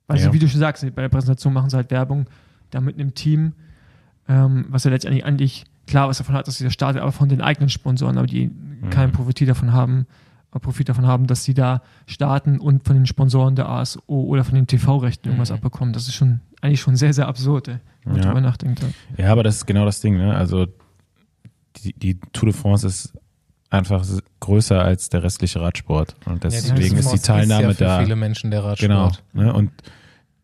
[0.08, 0.34] Also, ja.
[0.34, 2.26] wie du schon sagst, bei der Präsentation machen sie halt Werbung
[2.72, 3.54] da mit einem Team,
[4.28, 7.30] ähm, was ja letztendlich eigentlich klar was davon hat, dass sie das startet, aber von
[7.30, 8.90] den eigenen Sponsoren, aber die mhm.
[8.90, 10.08] keinen Profit davon haben,
[10.52, 14.44] äh, Profit davon haben, dass sie da starten und von den Sponsoren der ASO oder
[14.44, 15.58] von den TV-Rechten irgendwas mhm.
[15.58, 15.94] abbekommen.
[15.94, 18.28] Das ist schon eigentlich schon sehr, sehr absurd, ey, wenn man ja.
[18.28, 18.84] drüber nachdenkt.
[19.18, 20.36] Ja, aber das ist genau das Ding, ne?
[20.36, 20.68] Also
[21.82, 23.14] die, die Tour de France ist
[23.70, 24.06] einfach
[24.40, 26.16] größer als der restliche Radsport.
[26.26, 28.04] Und deswegen ja, ist die Teilnahme ist ja für da.
[28.04, 29.24] viele Menschen der Radsport.
[29.34, 29.46] Genau.
[29.46, 29.54] Ne?
[29.54, 29.72] Und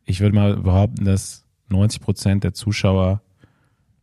[0.06, 3.22] ich würde mal behaupten, dass 90 Prozent der Zuschauer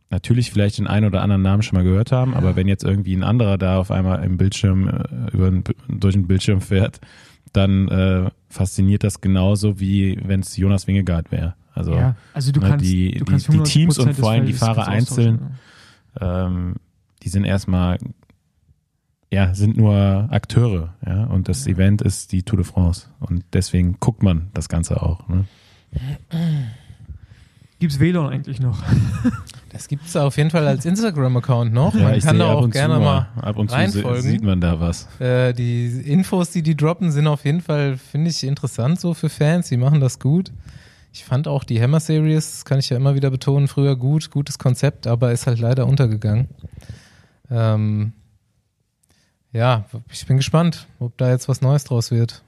[0.09, 3.15] natürlich vielleicht den einen oder anderen Namen schon mal gehört haben, aber wenn jetzt irgendwie
[3.15, 6.99] ein anderer da auf einmal im Bildschirm äh, über ein, durch den Bildschirm fährt,
[7.51, 11.55] dann äh, fasziniert das genauso wie wenn es Jonas Wingegaard wäre.
[11.73, 14.45] Also, ja, also du ne, kannst, die, du kannst die, die Teams und vor allem
[14.45, 15.57] die Fahrer einzeln,
[16.21, 16.75] ähm,
[17.23, 17.97] die sind erstmal,
[19.31, 23.97] ja, sind nur Akteure, ja, und das Event ist die Tour de France und deswegen
[23.99, 25.27] guckt man das Ganze auch.
[25.27, 25.45] Ne?
[27.79, 28.81] Gibt es WLAN eigentlich noch?
[29.73, 31.95] Das gibt es auf jeden Fall als Instagram-Account noch.
[31.95, 34.21] Ja, man kann da auch gerne mal, ab und zu reinfolgen.
[34.21, 35.07] sieht man da was.
[35.19, 39.29] Äh, die Infos, die die droppen, sind auf jeden Fall, finde ich, interessant so für
[39.29, 39.69] Fans.
[39.69, 40.51] Die machen das gut.
[41.11, 44.59] Ich fand auch die Hammer Series, kann ich ja immer wieder betonen, früher gut, gutes
[44.59, 46.49] Konzept, aber ist halt leider untergegangen.
[47.49, 48.13] Ähm,
[49.51, 52.43] ja, ich bin gespannt, ob da jetzt was Neues draus wird.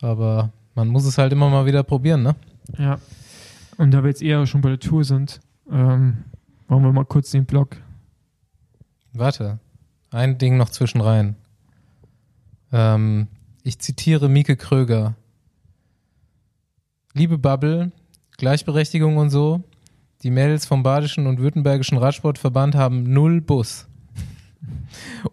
[0.00, 2.36] Aber man muss es halt immer mal wieder probieren, ne?
[2.78, 2.98] Ja.
[3.76, 6.24] Und da wir jetzt eher schon bei der Tour sind, ähm,
[6.68, 7.76] wollen wir mal kurz den Blog.
[9.12, 9.58] Warte,
[10.10, 11.36] ein Ding noch zwischen rein.
[12.72, 13.28] Ähm,
[13.62, 15.14] ich zitiere Mieke Kröger.
[17.14, 17.92] Liebe Bubble,
[18.38, 19.62] Gleichberechtigung und so.
[20.22, 23.88] Die Mädels vom Badischen und Württembergischen Radsportverband haben null Bus.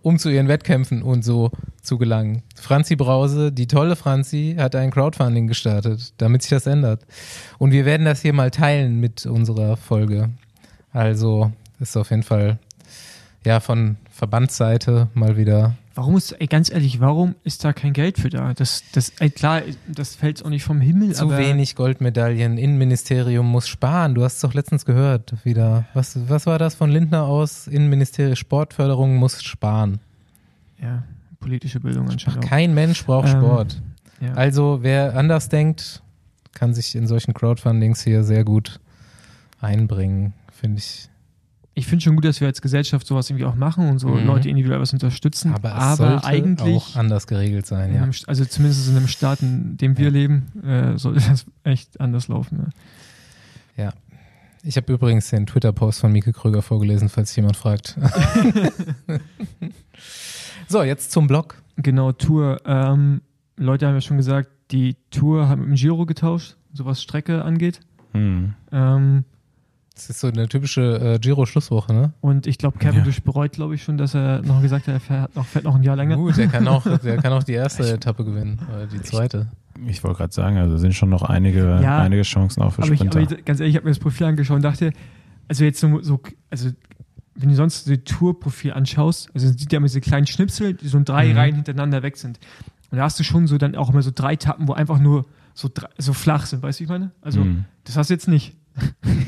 [0.02, 2.44] Um zu ihren Wettkämpfen und so zu gelangen.
[2.56, 7.06] Franzi Brause, die tolle Franzi, hat ein Crowdfunding gestartet, damit sich das ändert.
[7.58, 10.30] Und wir werden das hier mal teilen mit unserer Folge.
[10.92, 12.60] Also ist auf jeden Fall
[13.46, 18.20] ja von Verbandsseite mal wieder Warum ist, ey, ganz ehrlich, warum ist da kein Geld
[18.20, 18.54] für da?
[18.54, 22.58] Das, das, ey, klar, das fällt auch nicht vom Himmel, zu wenig Goldmedaillen.
[22.58, 24.16] Innenministerium muss sparen.
[24.16, 25.88] Du hast es doch letztens gehört wieder.
[25.94, 27.68] Was, was war das von Lindner aus?
[27.68, 30.00] Innenministerium Sportförderung muss sparen.
[30.82, 31.04] ja,
[31.42, 32.46] politische Bildung anscheinend.
[32.46, 33.82] Kein Mensch braucht Ähm, Sport.
[34.22, 34.36] Ja.
[34.36, 36.02] Also wer anders denkt,
[36.54, 38.80] kann sich in solchen Crowdfundings hier sehr gut
[39.60, 41.10] einbringen, finde ich.
[41.80, 44.26] Ich finde schon gut, dass wir als Gesellschaft sowas irgendwie auch machen und so Mhm.
[44.28, 45.54] Leute individuell was unterstützen.
[45.54, 48.04] Aber es aber sollte eigentlich, auch anders geregelt sein, in ja.
[48.04, 50.12] einem, also zumindest in einem Staat, in dem wir Ja.
[50.12, 52.74] leben, äh, sollte das echt anders laufen.
[53.78, 53.94] Ja.
[54.62, 57.98] Ich habe übrigens den Twitter-Post von Mieke Kröger vorgelesen, falls jemand fragt.
[60.68, 61.62] so, jetzt zum Blog.
[61.78, 62.58] Genau, Tour.
[62.66, 63.22] Ähm,
[63.56, 67.44] Leute haben ja schon gesagt, die Tour hat mit dem Giro getauscht, so was Strecke
[67.44, 67.80] angeht.
[68.12, 68.54] Hm.
[68.74, 69.24] Ähm,
[70.00, 72.14] Das ist so eine typische äh, Giro-Schlusswoche, ne?
[72.22, 75.00] und ich glaube, Kevin Cavendish bereut, glaube ich, schon, dass er noch gesagt hat, er
[75.02, 76.16] fährt noch, fährt noch ein Jahr länger.
[76.16, 79.48] Gut, der kann auch, der kann auch die erste Etappe gewinnen, oder die zweite.
[79.88, 82.94] Ich wollte gerade sagen, also sind schon noch einige, Ja, einige Chancen auch für aber,
[82.94, 83.20] ich, Sprinter.
[83.20, 84.92] aber ich, ganz ehrlich, ich habe mir das Profil angeschaut und dachte,
[85.50, 86.70] also jetzt so, so also
[87.36, 90.88] wenn du sonst so die Tour-Profil anschaust, also sieht ja immer diese kleinen Schnipsel, die
[90.88, 91.38] so in drei Mhm.
[91.38, 92.40] Reihen hintereinander weg sind.
[92.92, 95.26] Und da hast du schon so dann auch immer so drei Tappen, wo einfach nur
[95.54, 97.12] so, drei, so flach sind, weißt du, wie ich meine?
[97.22, 97.66] Also Hm.
[97.84, 98.56] das hast du jetzt nicht.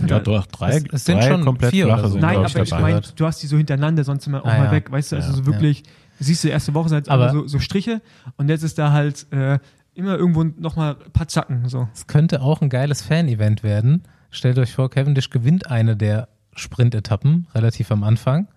[0.07, 2.13] Ja, doch, drei, Es- es sind drei schon komplett vier oder flache so.
[2.13, 2.81] sind, Nein, aber ich dabei.
[2.81, 4.71] meine, du hast die so hintereinander, sonst immer auch Ah, mal ja.
[4.71, 5.83] weg, weißt du, also Ja, so wirklich,
[6.19, 8.01] siehst du, erste Woche sind Aber- aber so, so Striche
[8.37, 9.59] und jetzt ist da halt äh,
[9.93, 11.87] immer irgendwo nochmal ein paar Zacken, so.
[11.93, 14.03] Es könnte auch ein geiles Fan-Event werden.
[14.29, 18.47] Stellt euch vor, Cavendish gewinnt eine der Sprintetappen relativ am Anfang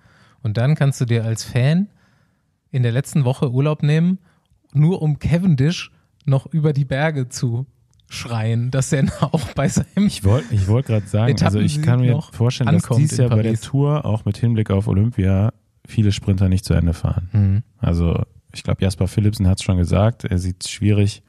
[0.42, 1.88] und dann kannst du dir als Fan
[2.70, 4.18] in der letzten Woche Urlaub nehmen,
[4.72, 5.90] nur um Cavendish
[6.24, 7.66] noch über die Berge zu
[8.14, 12.00] schreien, dass er auch bei seinem Ich wollte ich wollt gerade sagen, also ich kann
[12.00, 13.60] mir vorstellen, dass in Jahr bei der.
[13.60, 15.52] Tour auch mit Hinblick auf Olympia
[15.86, 17.28] viele Sprinter nicht zu Ende fahren.
[17.32, 17.62] Hm.
[17.78, 18.22] Also
[18.52, 21.22] ich glaube, Jasper Philipsen hat es schon gesagt, er sieht es schwierig,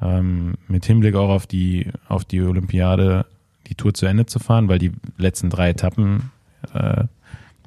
[0.00, 3.26] ähm, mit Hinblick auch auf die, auf die Olympiade
[3.66, 6.30] die Tour zu Ende zu fahren, weil die letzten drei Etappen,
[6.72, 7.04] äh,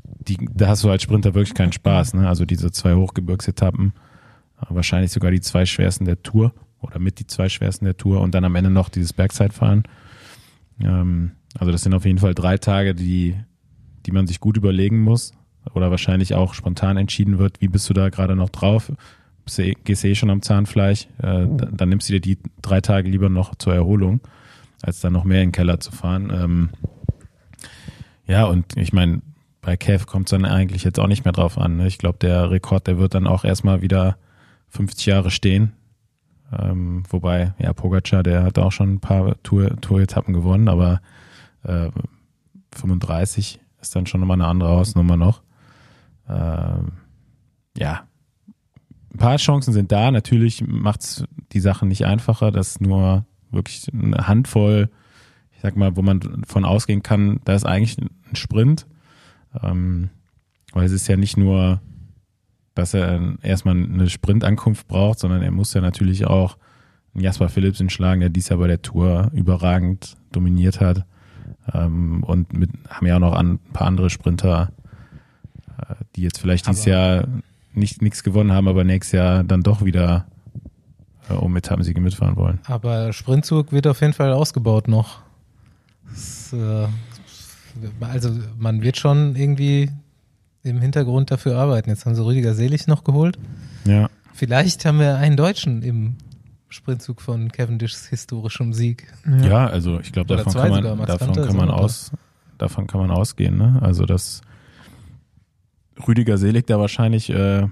[0.04, 2.16] die, da hast du als Sprinter wirklich keinen Spaß.
[2.16, 2.28] Ne?
[2.28, 3.94] Also diese zwei Hochgebirgsetappen,
[4.70, 8.36] wahrscheinlich sogar die zwei schwersten der Tour oder mit die zwei schwersten der Tour und
[8.36, 9.84] dann am Ende noch dieses Bergzeitfahren.
[10.82, 13.36] Ähm, also das sind auf jeden Fall drei Tage, die,
[14.06, 15.34] die man sich gut überlegen muss
[15.74, 18.92] oder wahrscheinlich auch spontan entschieden wird, wie bist du da gerade noch drauf?
[19.58, 22.80] Eh- gehst du eh schon am Zahnfleisch, äh, dann, dann nimmst du dir die drei
[22.82, 24.22] Tage lieber noch zur Erholung,
[24.82, 26.32] als dann noch mehr in den Keller zu fahren.
[26.34, 26.70] Ähm,
[28.28, 29.22] ja, und ich meine,
[29.62, 31.78] bei Kev kommt es dann eigentlich jetzt auch nicht mehr drauf an.
[31.78, 31.88] Ne?
[31.88, 34.18] Ich glaube, der Rekord, der wird dann auch erstmal wieder
[34.70, 35.74] 50 Jahre stehen.
[36.58, 41.02] Ähm, wobei, ja, Pogacar, der hat auch schon ein paar Tour- Tour-Etappen gewonnen, aber
[41.64, 41.90] äh,
[42.76, 45.42] 35 ist dann schon nochmal eine andere Hausnummer noch.
[46.28, 46.94] Ähm,
[47.78, 48.04] ja,
[49.14, 50.12] ein paar Chancen sind da.
[50.12, 54.90] Natürlich macht es die Sachen nicht einfacher, dass nur wirklich eine Handvoll,
[55.54, 58.88] ich sag mal, wo man von ausgehen kann, da ist eigentlich ein Sprint.
[59.62, 60.10] Ähm,
[60.74, 61.82] weil es ist ja nicht nur,
[62.76, 66.58] dass er erstmal eine Sprintankunft braucht, sondern er muss ja natürlich auch
[67.14, 71.06] einen Jasper Philipsen schlagen, der dies Jahr bei der Tour überragend dominiert hat.
[71.74, 74.72] Ähm, und mit, haben ja auch noch ein paar andere Sprinter,
[75.78, 77.28] äh, die jetzt vielleicht dieses Aber- Jahr
[77.74, 80.26] nicht nichts gewonnen haben, aber nächstes Jahr dann doch wieder
[81.30, 82.60] äh, um Etappensiege mitfahren wollen.
[82.66, 85.20] Aber Sprintzug wird auf jeden Fall ausgebaut noch.
[86.10, 86.88] Das, äh,
[88.02, 89.90] also man wird schon irgendwie
[90.64, 91.90] im Hintergrund dafür arbeiten.
[91.90, 93.38] Jetzt haben sie Rüdiger Selig noch geholt.
[93.86, 96.16] Ja, Vielleicht haben wir einen Deutschen im
[96.70, 99.14] Sprintzug von Cavendishs historischem Sieg.
[99.44, 102.12] ja, also ich glaube, davon kann man, davon kann man aus,
[102.58, 103.58] davon kann man ausgehen.
[103.58, 103.80] Ne?
[103.82, 104.42] Also dass
[106.08, 107.68] Rüdiger Selig da wahrscheinlich äh,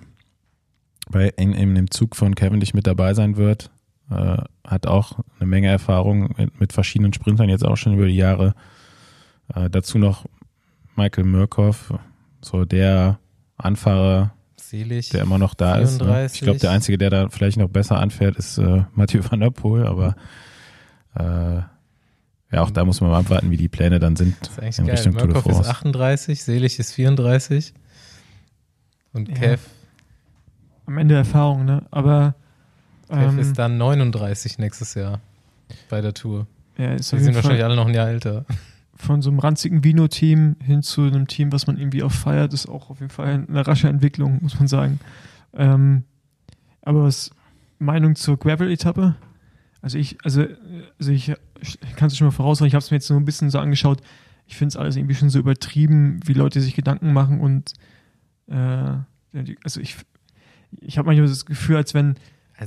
[1.10, 3.72] bei in, in dem Zug von Cavendish mit dabei sein wird.
[4.12, 8.16] Äh, hat auch eine Menge Erfahrung mit, mit verschiedenen Sprintern jetzt auch schon über die
[8.16, 8.54] Jahre.
[9.56, 10.26] Äh, dazu noch
[10.96, 11.94] Michael Murkoff,
[12.42, 13.20] so der
[13.58, 15.10] Anfahrer, Selig.
[15.10, 16.00] der immer noch da ist.
[16.00, 16.06] Ne?
[16.06, 16.36] 34.
[16.42, 19.52] Ich glaube, der Einzige, der da vielleicht noch besser anfährt, ist äh, Mathieu van der
[19.52, 20.16] Poel, aber
[21.16, 21.62] äh,
[22.52, 24.80] ja, auch da muss man mal abwarten, wie die Pläne dann sind Das ist eigentlich
[24.80, 24.96] in geil.
[24.96, 25.70] Richtung Tour de Murkoff ist France.
[25.72, 27.74] 38, Selig ist 34.
[29.14, 29.36] Und Ja.
[29.36, 29.62] Kev,
[30.88, 31.84] Am Ende Erfahrung, ne?
[31.92, 32.34] Aber
[33.08, 35.20] Kev ähm, ist dann 39 nächstes Jahr
[35.90, 36.48] bei der Tour.
[36.78, 38.46] ja, ist Die sind jeden wahrscheinlich Fall alle noch ein Jahr älter.
[39.00, 42.68] Von so einem ranzigen Vino-Team hin zu einem Team, was man irgendwie auch feiert, ist
[42.68, 45.00] auch auf jeden Fall eine rasche Entwicklung, muss man sagen.
[45.54, 46.04] Ähm,
[46.82, 47.32] aber was
[47.80, 49.16] Meinung zur Gravel-Etappe?
[49.82, 50.46] Also ich, also,
[51.00, 51.34] also ich,
[51.96, 54.02] kann es schon mal voraussagen, ich habe es mir jetzt nur ein bisschen so angeschaut.
[54.46, 57.74] Ich finde es alles irgendwie schon so übertrieben, wie Leute sich Gedanken machen und
[58.48, 58.96] äh,
[59.64, 59.96] also ich,
[60.82, 62.16] ich habe manchmal das Gefühl, als wenn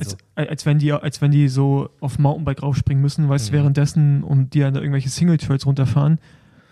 [0.00, 3.52] Also, als, als wenn die, als wenn die so auf Mountainbike raufspringen müssen, weißt du,
[3.52, 3.56] Mhm.
[3.56, 6.18] währenddessen und die dann da irgendwelche Single Trails runterfahren.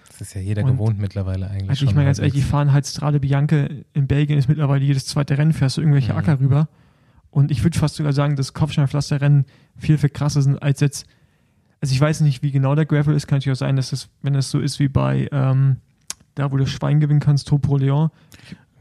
[0.09, 1.70] das ist ja jeder Und- gewohnt mittlerweile eigentlich.
[1.70, 5.06] Also ich meine ganz ehrlich, die fahren halt Strade Bianca in Belgien ist mittlerweile jedes
[5.06, 6.18] zweite Rennen, fährst du irgendwelche Mhm.
[6.18, 6.68] Acker rüber.
[7.30, 9.44] Und ich würde fast sogar sagen, dass Kopfsteinpflasterrennen
[9.76, 11.06] viel, viel krasser sind als jetzt.
[11.80, 14.09] Also ich weiß nicht, wie genau der Gravel ist, kann natürlich auch sein, dass es,
[14.20, 15.76] wenn es so ist wie bei ähm,
[16.35, 18.11] da, wo du Schwein gewinnen kannst, Topo Leon,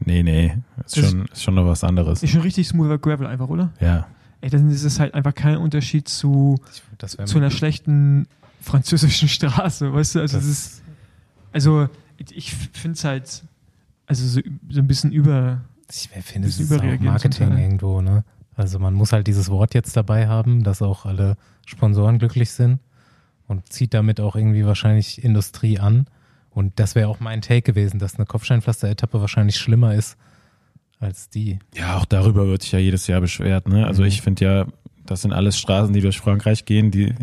[0.02, 2.22] Nee, nee, ist Das- schon, ist schon noch was anderes.
[2.22, 3.70] ist schon richtig smoother Gravel einfach, oder?
[3.80, 4.06] Ja,
[4.42, 6.58] Ey, dann ist es halt einfach kein Unterschied zu
[7.26, 8.26] zu einer schlechten
[8.60, 10.20] französischen Straße, weißt du?
[10.20, 10.82] Also, Das- das ist,
[11.52, 11.88] also
[12.32, 13.42] ich finde es halt,
[14.06, 18.24] also so, so ein bisschen über, Ich finde, es ist auch Marketing irgendwo, ne?
[18.56, 22.78] Also man muss halt dieses Wort jetzt dabei haben, dass auch alle Sponsoren glücklich sind
[23.48, 26.06] und zieht damit auch irgendwie wahrscheinlich Industrie an.
[26.50, 30.16] Und das wäre auch mein Take gewesen, dass eine Kopfsteinpflaster-Etappe wahrscheinlich schlimmer ist
[31.00, 31.58] als die.
[31.74, 33.68] Ja, auch darüber wird sich ja jedes Jahr beschwert.
[33.68, 33.86] Ne?
[33.86, 34.08] Also Mhm.
[34.08, 34.66] ich finde ja,
[35.06, 36.90] das sind alles Straßen, die durch Frankreich gehen.
[36.92, 37.14] Die äh,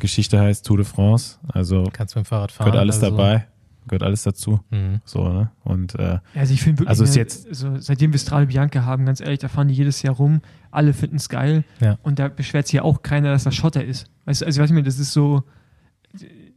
[0.00, 1.38] Geschichte heißt Tour de France.
[1.48, 2.66] Also Kannst du mit dem Fahrrad fahren.
[2.66, 3.46] gehört alles also, dabei,
[3.86, 4.60] gehört alles dazu.
[4.70, 5.00] Mhm.
[5.04, 5.50] So, ne?
[5.62, 8.84] Und äh, also ich finde wirklich, Also ist ne, jetzt- also seitdem wir Strade Bianca
[8.84, 11.98] haben, ganz ehrlich, da fahren die jedes Jahr rum, alle finden es geil Ja.
[12.02, 14.10] und da beschwert sich ja auch keiner, dass das Schotter ist.
[14.24, 15.44] Weißt also weiß ich mir, das ist so,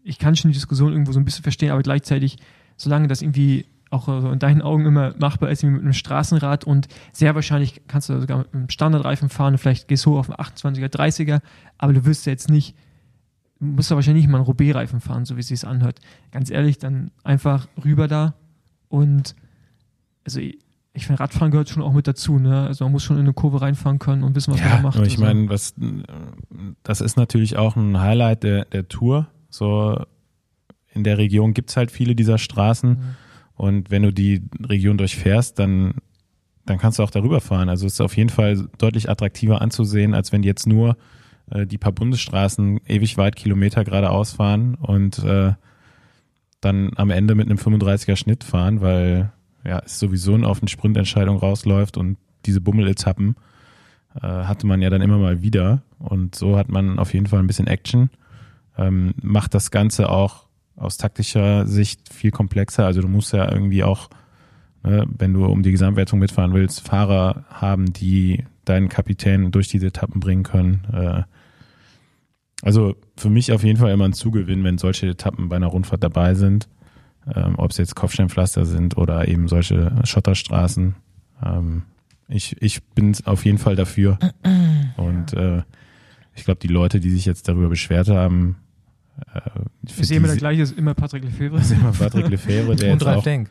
[0.04, 2.38] ich kann schon die Diskussion irgendwo so ein bisschen verstehen, aber gleichzeitig,
[2.78, 6.64] solange das irgendwie auch so in deinen Augen immer machbar ist, wie mit einem Straßenrad
[6.64, 10.30] und sehr wahrscheinlich kannst du sogar mit einem Standardreifen fahren, vielleicht gehst du hoch auf
[10.30, 11.42] einen 28er, 30er,
[11.78, 12.76] aber du wirst ja jetzt nicht,
[13.60, 16.00] du musst ja wahrscheinlich nicht mal einen Roubaix-Reifen fahren, so wie es sich anhört.
[16.32, 18.36] Ganz ehrlich, dann einfach rüber da
[18.90, 19.36] und
[20.26, 22.68] also ich, finde, Radfahren gehört schon auch mit dazu, ne?
[22.68, 24.98] Also man muss schon in eine Kurve reinfahren können und wissen, was man ja, macht.
[24.98, 26.04] aber ich meine, was äh,
[26.84, 29.28] das ist natürlich auch ein Highlight der, der Tour.
[29.50, 30.04] So
[30.92, 32.90] in der Region gibt's halt viele dieser Straßen.
[32.90, 33.16] Mhm.
[33.60, 35.96] Und wenn du die Region durchfährst, dann,
[36.66, 37.68] dann kannst du auch darüber fahren.
[37.68, 40.96] Also es ist auf jeden Fall deutlich attraktiver anzusehen, als wenn die jetzt nur
[41.52, 45.52] äh, die paar Bundesstraßen ewig weit Kilometer geradeaus fahren und äh,
[46.62, 49.34] dann am Ende mit einem 35er Schnitt fahren, weil
[49.66, 53.36] ja es sowieso auf eine Sprintentscheidung rausläuft und diese Bummeletappen
[54.16, 57.40] äh, hatte man ja dann immer mal wieder und so hat man auf jeden Fall
[57.40, 58.10] ein bisschen Action.
[58.78, 60.48] Ähm, macht das Ganze auch
[60.80, 62.86] aus taktischer Sicht viel komplexer.
[62.86, 64.10] Also du musst ja irgendwie auch,
[64.84, 69.88] ne, wenn du um die Gesamtwertung mitfahren willst, Fahrer haben, die deinen Kapitän durch diese
[69.88, 70.86] Etappen bringen können.
[70.94, 71.24] Äh,
[72.62, 76.04] also für mich auf jeden Fall immer ein Zugewinn, wenn solche Etappen bei einer Rundfahrt
[76.04, 76.68] dabei sind.
[77.34, 80.96] Ähm, Ob es jetzt Kopfsteinpflaster sind oder eben solche Schotterstraßen.
[81.44, 81.84] Ähm,
[82.28, 84.18] ich, ich bin auf jeden Fall dafür.
[84.98, 85.64] Und äh,
[86.36, 88.58] ich glaube, die Leute, die sich jetzt darüber beschwert haben,
[89.34, 91.60] äh, sehe immer der gleiche, ist immer Patrick Lefebvre.
[91.60, 93.50] ist immer Patrick Lefebvre, der Und Ralf Denk.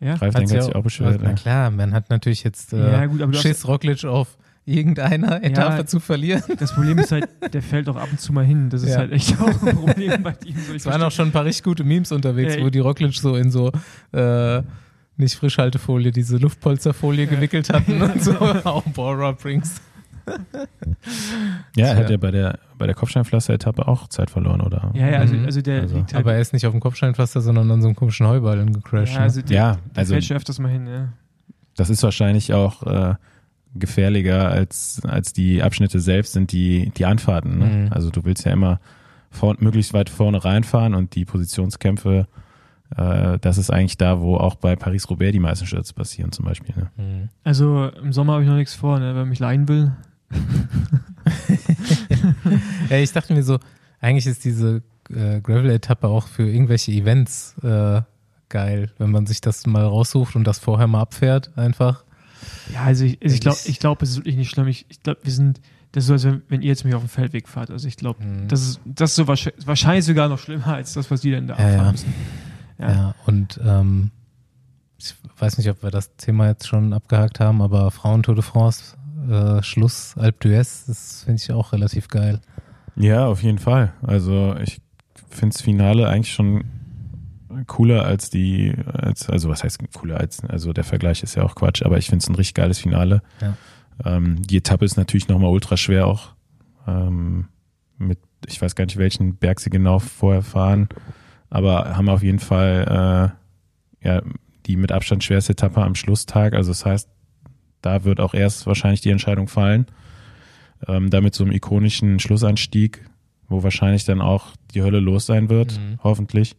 [0.00, 0.14] Ja?
[0.14, 1.20] Ralf Denk hat sich auch beschwert.
[1.22, 1.34] Na ne?
[1.34, 4.36] klar, man hat natürlich jetzt äh, Ja, gut, Schiss Roglic auf
[4.66, 5.86] irgendeiner Etappe Ja.
[5.86, 6.42] zu verlieren.
[6.58, 8.68] Das Problem ist halt, der fällt auch ab und zu mal hin.
[8.68, 8.98] Das ist Ja.
[8.98, 10.56] halt echt auch ein Problem bei ihm.
[10.66, 12.80] So, ich Es waren auch schon ein paar richtig gute Memes unterwegs, Ja, wo die
[12.80, 13.70] Roglic so in so
[14.12, 14.62] äh,
[15.16, 18.32] nicht Frischhaltefolie, diese Luftpolsterfolie gewickelt hatten und so.
[18.64, 19.80] Auch Bora Brings.
[21.76, 22.16] Ja, er hat Ja.
[22.16, 24.90] bei der, bei der Kopfsteinpflaster-Etappe auch Zeit verloren, oder?
[24.94, 25.44] Ja, ja, also, Mhm.
[25.46, 26.24] also der Also, liegt halt.
[26.24, 29.14] Aber er ist nicht auf dem Kopfsteinpflaster, sondern an so einem komischen Heuballen gecrashed.
[29.16, 31.08] ja, also der, Ja, der also fällt schon öfters mal hin, ja.
[31.76, 33.14] das ist wahrscheinlich auch äh,
[33.74, 37.58] gefährlicher als, als die Abschnitte selbst sind, die, die Anfahrten.
[37.58, 37.64] Ne?
[37.66, 37.92] Mhm.
[37.92, 38.80] Also du willst ja immer
[39.30, 42.26] vor, möglichst weit vorne reinfahren und die Positionskämpfe,
[42.96, 46.74] äh, das ist eigentlich da, wo auch bei Paris-Roubaix die meisten Stürze passieren zum Beispiel.
[46.74, 46.90] Ne?
[46.96, 47.04] ne?
[47.04, 47.28] Mhm.
[47.44, 49.14] Also im Sommer habe ich noch nichts vor, ne?
[49.14, 49.92] Wer mich leihen will.
[52.90, 53.58] Ja, ich dachte mir so,
[54.00, 58.02] eigentlich ist diese äh, Gravel-Etappe auch für irgendwelche Events äh,
[58.48, 62.04] geil, wenn man sich das mal raussucht und das vorher mal abfährt, einfach.
[62.72, 64.68] Ja, also ich, also ich glaube, Ich- glaub, es ist wirklich nicht schlimm.
[64.68, 65.60] Ich, ich glaube, wir sind,
[65.92, 67.70] das ist so, als wenn, wenn ihr jetzt mich auf dem Feldweg fahrt.
[67.70, 68.48] Also ich glaube, Mhm.
[68.48, 71.46] das ist, das ist so wahrscheinlich, wahrscheinlich sogar noch schlimmer als das, was die denn
[71.48, 71.92] da abfahren ja.
[71.92, 72.14] müssen.
[72.78, 73.14] Ja, Ja.
[73.26, 74.10] und ähm,
[74.98, 78.44] ich weiß nicht, ob wir das Thema jetzt schon abgehakt haben, aber Frauen Tour de
[78.44, 78.96] France,
[79.28, 82.40] äh, Schluss, Alpe d'Huez, das finde ich auch relativ geil.
[82.96, 83.92] Ja, auf jeden Fall.
[84.02, 84.80] Also ich
[85.30, 86.64] finde das Finale eigentlich schon
[87.66, 91.54] cooler als die, als, also was heißt cooler als, also der Vergleich ist ja auch
[91.54, 93.22] Quatsch, aber ich finde es ein richtig geiles Finale.
[93.40, 93.56] Ja.
[94.04, 96.34] Ähm, die Etappe ist natürlich nochmal ultra schwer auch.
[96.86, 97.48] Ähm,
[97.98, 100.88] mit, ich weiß gar nicht, welchen Berg sie genau vorher fahren,
[101.48, 103.32] aber haben auf jeden Fall
[104.02, 104.22] äh, ja,
[104.66, 106.54] die mit Abstand schwerste Etappe am Schlusstag.
[106.54, 107.08] Also das heißt,
[107.86, 109.86] da wird auch erst wahrscheinlich die Entscheidung fallen.
[110.88, 113.08] Ähm, damit so einem ikonischen Schlussanstieg,
[113.48, 115.98] wo wahrscheinlich dann auch die Hölle los sein wird, Mhm.
[116.02, 116.56] hoffentlich.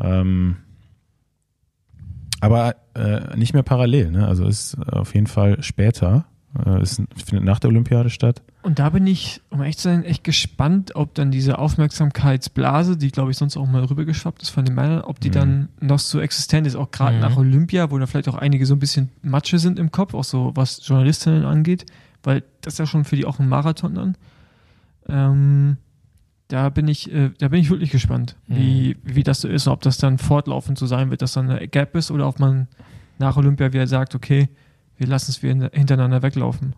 [0.00, 0.56] Ähm,
[2.40, 4.26] aber äh, nicht mehr parallel, ne?
[4.26, 6.26] Also ist auf jeden Fall später.
[6.64, 8.42] Äh, es findet nach der Olympiade statt.
[8.64, 13.10] Und da bin ich, um echt zu sein, echt gespannt, ob dann diese Aufmerksamkeitsblase, die
[13.10, 15.32] glaube ich sonst auch mal rübergeschwappt ist von den Männern, ob die Mhm.
[15.34, 17.20] dann noch so existent ist, auch gerade Mhm.
[17.20, 20.24] nach Olympia, wo da vielleicht auch einige so ein bisschen Matsche sind im Kopf, auch
[20.24, 21.84] so was Journalistinnen angeht,
[22.22, 24.16] weil das ist ja schon für die auch ein Marathon dann.
[25.08, 25.76] Ähm,
[26.48, 29.82] da bin ich, äh, da bin ich wirklich gespannt, wie, wie das so ist, ob
[29.82, 32.68] das dann fortlaufend so sein wird, dass dann eine Gap ist oder ob man
[33.18, 34.48] nach Olympia wieder sagt, okay,
[34.96, 36.74] wir lassen es wieder hintereinander weglaufen.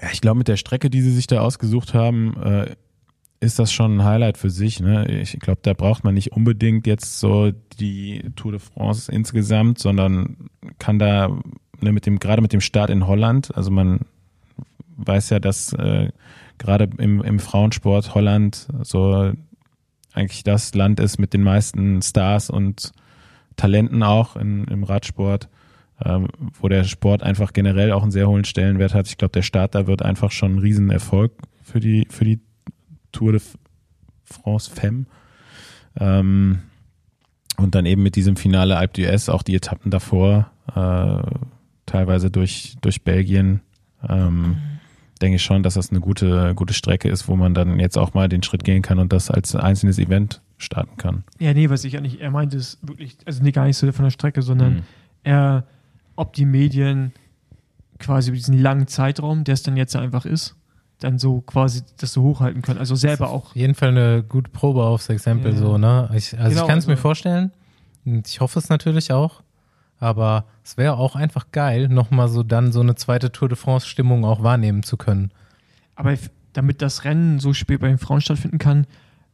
[0.00, 2.76] Ja, ich glaube, mit der Strecke, die sie sich da ausgesucht haben, äh,
[3.40, 4.80] ist das schon ein Highlight für sich.
[4.80, 5.06] Ne?
[5.20, 10.50] Ich glaube, da braucht man nicht unbedingt jetzt so die Tour de France insgesamt, sondern
[10.78, 11.28] kann da
[11.80, 14.00] ne, mit dem gerade mit dem Start in Holland, also man
[14.96, 16.10] weiß ja, dass äh,
[16.58, 19.32] gerade im, im Frauensport Holland so
[20.12, 22.92] eigentlich das Land ist mit den meisten Stars und
[23.56, 25.48] Talenten auch in, im Radsport
[26.04, 26.28] ähm,
[26.60, 29.08] wo der Sport einfach generell auch einen sehr hohen Stellenwert hat.
[29.08, 31.32] Ich glaube, der Start da wird einfach schon ein Riesenerfolg
[31.62, 32.40] für die, für die
[33.12, 33.40] Tour de
[34.24, 35.06] France Femme.
[35.98, 36.60] Ähm,
[37.56, 41.22] und dann eben mit diesem Finale Alpe d'Huez auch die Etappen davor, äh,
[41.86, 43.60] teilweise durch, durch Belgien,
[44.08, 44.56] ähm,
[45.20, 48.14] denke ich schon, dass das eine gute, gute Strecke ist, wo man dann jetzt auch
[48.14, 51.24] mal den Schritt gehen kann und das als einzelnes Event starten kann.
[51.40, 54.04] Ja, nee, was ich nicht, er meinte es wirklich, also nee, gar nicht so von
[54.04, 54.82] der Strecke, sondern Mhm.
[55.24, 55.64] er,
[56.18, 57.12] ob die Medien
[57.98, 60.54] quasi über diesen langen Zeitraum, der es dann jetzt einfach ist,
[61.00, 62.78] dann so quasi das so hochhalten können.
[62.78, 63.46] Also selber auch.
[63.50, 65.58] Auf jeden Fall eine gute Probe aufs Exempel, Ja.
[65.58, 66.10] so, ne?
[66.14, 67.52] Ich, also Genau, ich kann es mir also- vorstellen.
[68.04, 69.42] Und ich hoffe es natürlich auch.
[70.00, 74.24] Aber es wäre auch einfach geil, nochmal so dann so eine zweite Tour de France-Stimmung
[74.24, 75.32] auch wahrnehmen zu können.
[75.96, 76.14] Aber
[76.52, 78.86] damit das Rennen so spät bei den Frauen stattfinden kann,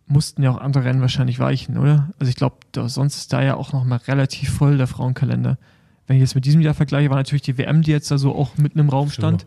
[0.07, 2.11] mussten ja auch andere Rennen wahrscheinlich weichen, oder?
[2.18, 2.57] Also ich glaube,
[2.89, 5.59] sonst ist da ja auch nochmal relativ voll der Frauenkalender.
[6.07, 8.34] Wenn ich jetzt mit diesem Jahr vergleiche, war natürlich die WM, die jetzt da so
[8.34, 9.46] auch mitten im Raum stand.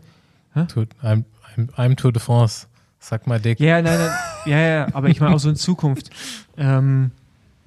[0.68, 2.66] Tour, einem, einem, einem Tour de France.
[2.98, 3.60] Sag mal, Dick.
[3.60, 4.10] Ja, nein, nein,
[4.46, 6.10] ja, ja, aber ich meine auch so in Zukunft.
[6.60, 7.12] Ähm,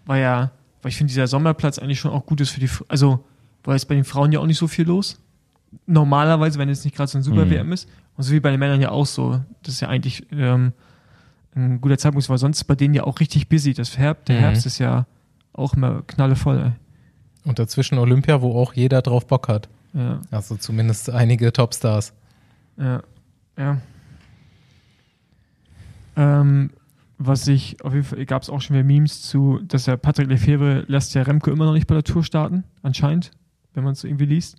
[0.05, 3.23] war ja, weil ich finde, dieser Sommerplatz eigentlich schon auch gut ist für die, also,
[3.63, 5.17] weil es bei den Frauen ja auch nicht so viel los.
[5.85, 7.51] Normalerweise, wenn es nicht gerade so ein super Mhm.
[7.51, 7.87] WM ist.
[8.17, 9.39] Und so wie bei den Männern ja auch so.
[9.63, 10.73] Das ist ja eigentlich ähm,
[11.55, 13.73] ein guter Zeitpunkt, weil sonst ist bei denen ja auch richtig busy.
[13.73, 14.39] Das Herbst, der Mhm.
[14.41, 15.05] Herbst ist ja
[15.53, 16.57] auch immer knallevoll.
[16.57, 16.71] Ey.
[17.43, 19.67] Und dazwischen Olympia, wo auch jeder drauf Bock hat.
[19.93, 22.13] Ja, Also zumindest einige Topstars.
[22.77, 23.01] ja,
[23.57, 23.77] ja.
[26.15, 26.71] Ähm,
[27.17, 30.27] was ich, auf jeden Fall gab es auch schon wieder Memes zu, dass der Patrick
[30.27, 33.31] Lefebvre lässt ja Remco immer noch nicht bei der Tour starten, anscheinend,
[33.73, 34.57] wenn man es so irgendwie liest.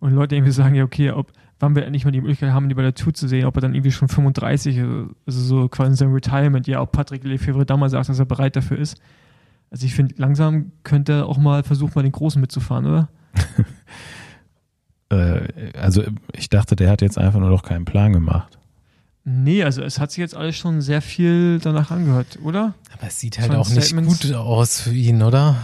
[0.00, 2.74] Und Leute irgendwie sagen, ja, okay, ob, wann wir endlich mal die Möglichkeit haben, die
[2.74, 4.86] bei der Tour zu sehen, ob er dann irgendwie schon 35, ist,
[5.26, 8.78] also so quasi sein Retirement, ja, ob Patrick Lefebvre damals sagt, dass er bereit dafür
[8.78, 9.00] ist.
[9.70, 13.08] Also ich finde, langsam könnte er auch mal versuchen, mal den Großen mitzufahren, oder?
[15.10, 16.02] Äh, also
[16.34, 18.58] ich dachte, der hat jetzt einfach nur noch keinen Plan gemacht.
[19.24, 22.74] Nee, also es hat sich jetzt alles schon sehr viel danach angehört, oder?
[22.92, 25.56] Aber es sieht halt auch nicht gut aus für ihn, oder?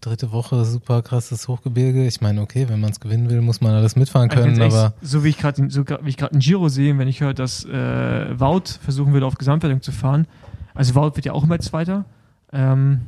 [0.00, 2.06] Dritte Woche, super krasses Hochgebirge.
[2.06, 4.74] Ich meine, okay, wenn man es gewinnen will, muss man alles mitfahren Also können, ehrlich,
[4.74, 7.34] aber so wie ich gerade so wie ich gerade einen Giro sehe, wenn ich höre,
[7.34, 10.26] dass äh, Wout versuchen würde, auf Gesamtwertung zu fahren.
[10.74, 12.06] Also Wout wird ja auch immer Zweiter.
[12.52, 13.02] Ähm,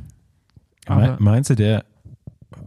[0.87, 1.85] aber, Meinst du, der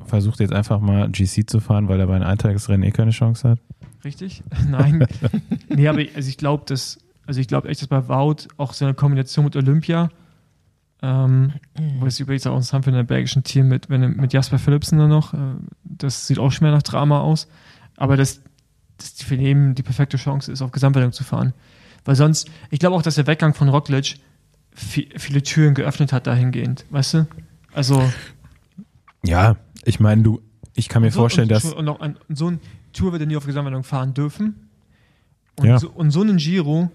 [0.07, 3.49] versucht jetzt einfach mal GC zu fahren, weil er bei einem Eintagesrennen eh keine Chance
[3.51, 3.59] hat?
[4.05, 4.43] richtig?
[4.69, 5.07] Nein.
[5.69, 8.73] nee, aber ich- also ich glaube, dass, also ich glaube echt, dass bei Wout auch
[8.73, 10.09] so eine Kombination mit Olympia,
[11.03, 11.53] ähm,
[11.99, 15.09] wo es übrigens auch interessant für ein belgischen Team mit, wenn, mit Jasper Philipsen dann
[15.11, 15.37] noch, äh,
[15.85, 17.49] das sieht auch schon mehr nach Drama aus,
[17.97, 18.41] aber dass
[18.99, 21.55] das für ihn die perfekte Chance ist, auf Gesamtwertung zu fahren.
[22.05, 24.17] Weil sonst, ich glaube auch, dass der Weggang von Roglic
[24.75, 27.27] vi- viele Türen geöffnet hat dahingehend, weißt du?
[27.73, 28.11] Also
[29.25, 30.41] Ja, ich meine, du,
[30.75, 32.61] ich kann mir so, vorstellen, und, dass und noch ein, so ein
[32.93, 34.69] Tour wird er nie auf Gesamtwertung fahren dürfen.
[35.57, 35.79] Und, Ja.
[35.79, 36.91] so, und so einen Giro,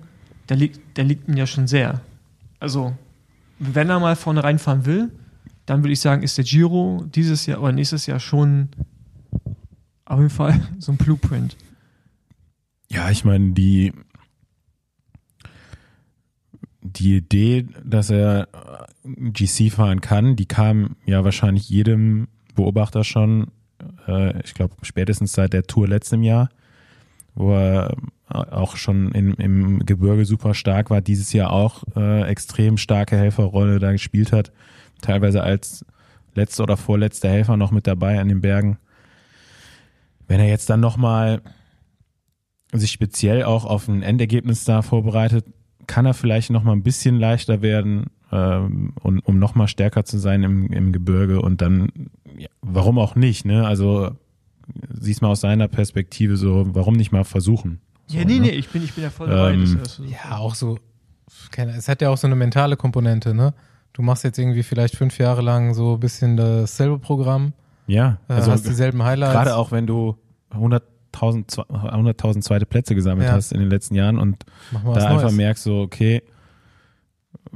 [0.49, 2.01] der liegt, der liegt ihm ja schon sehr.
[2.59, 2.95] Also,
[3.59, 5.11] wenn er mal vorne reinfahren will,
[5.65, 8.69] dann würde ich sagen, ist der Giro dieses Jahr oder nächstes Jahr schon
[10.05, 11.55] auf jeden Fall so ein Blueprint.
[12.89, 13.93] Ja, ich meine, die,
[16.85, 18.47] die Idee, dass er
[19.03, 23.47] äh, GC fahren kann, die kam ja wahrscheinlich jedem Beobachter schon,
[24.07, 26.49] äh, ich glaube, spätestens seit der Tour letztem Jahr,
[27.33, 27.95] wo er
[28.27, 33.79] auch schon in, im Gebirge super stark war, dieses Jahr auch äh, extrem starke Helferrolle
[33.79, 34.51] da gespielt hat,
[35.01, 35.85] teilweise als
[36.33, 38.77] letzte oder vorletzte Helfer noch mit dabei an den Bergen.
[40.27, 41.41] Wenn er jetzt dann nochmal
[42.71, 45.45] sich speziell auch auf ein Endergebnis da vorbereitet,
[45.87, 50.43] kann er vielleicht nochmal ein bisschen leichter werden, ähm, und, um nochmal stärker zu sein
[50.43, 51.89] im, im Gebirge und dann,
[52.37, 53.65] ja, warum auch nicht, ne?
[53.67, 54.11] Also
[54.89, 57.79] siehst mal aus seiner Perspektive so, warum nicht mal versuchen?
[58.07, 58.47] So, ja, nee, ne?
[58.47, 59.53] nee, ich bin, ich bin ja voll dabei.
[59.53, 60.77] Ähm, so- Ja, auch so,
[61.55, 63.53] es hat ja auch so eine mentale Komponente, ne?
[63.93, 67.53] Du machst jetzt irgendwie vielleicht fünf Jahre lang so ein bisschen dasselbe Programm,
[67.87, 69.33] Ja, äh, also hast dieselben Highlights.
[69.33, 70.17] gerade auch wenn du
[70.51, 70.81] 100.000 zwe-
[71.15, 73.33] 100.000 zweite Plätze gesammelt Ja.
[73.33, 75.33] hast in den letzten Jahren und da einfach Neues.
[75.35, 76.21] merkst so, okay,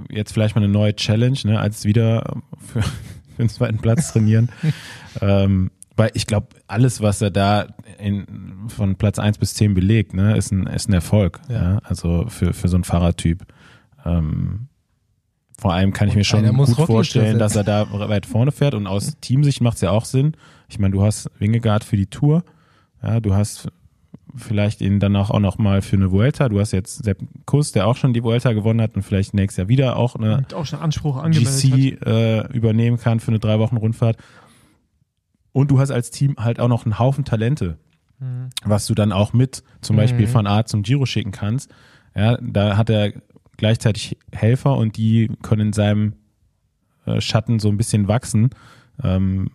[0.09, 2.91] jetzt vielleicht mal eine neue Challenge, ne, als wieder für, für
[3.39, 4.49] den zweiten Platz trainieren.
[5.21, 8.25] ähm, weil ich glaube, alles, was er da in,
[8.69, 11.41] von Platz 1 bis 10 belegt, ne, ist ein, ist ein Erfolg.
[11.49, 11.73] Ja.
[11.73, 11.79] Ja.
[11.83, 13.45] Also für, für so einen Fahrertyp.
[14.05, 14.67] Ähm,
[15.57, 18.75] vor allem kann ich Und mir schon gut vorstellen, dass er da weit vorne fährt
[18.75, 20.37] und aus Teamsicht macht es ja auch Sinn.
[20.69, 22.43] Ich meine, du hast Wingegaard für die Tour,
[23.03, 23.69] ja, du hast
[24.35, 26.49] vielleicht ihn dann auch, auch noch mal für eine Vuelta.
[26.49, 29.57] Du hast jetzt Sepp Kuss, der auch schon die Vuelta gewonnen hat und vielleicht nächstes
[29.57, 31.23] Jahr wieder auch eine und auch schon Anspruch.
[31.31, 34.17] GC äh, übernehmen kann für eine drei Wochen Rundfahrt.
[35.51, 37.77] Und du hast als Team halt auch noch einen Haufen Talente,
[38.19, 38.49] Mhm.
[38.63, 40.31] was du dann auch mit zum Beispiel Mhm.
[40.31, 41.71] von Art zum Giro schicken kannst.
[42.15, 43.13] Ja, da hat er
[43.57, 46.13] gleichzeitig Helfer und die können in seinem
[47.05, 48.49] äh, Schatten so ein bisschen wachsen.
[49.03, 49.49] Ähm,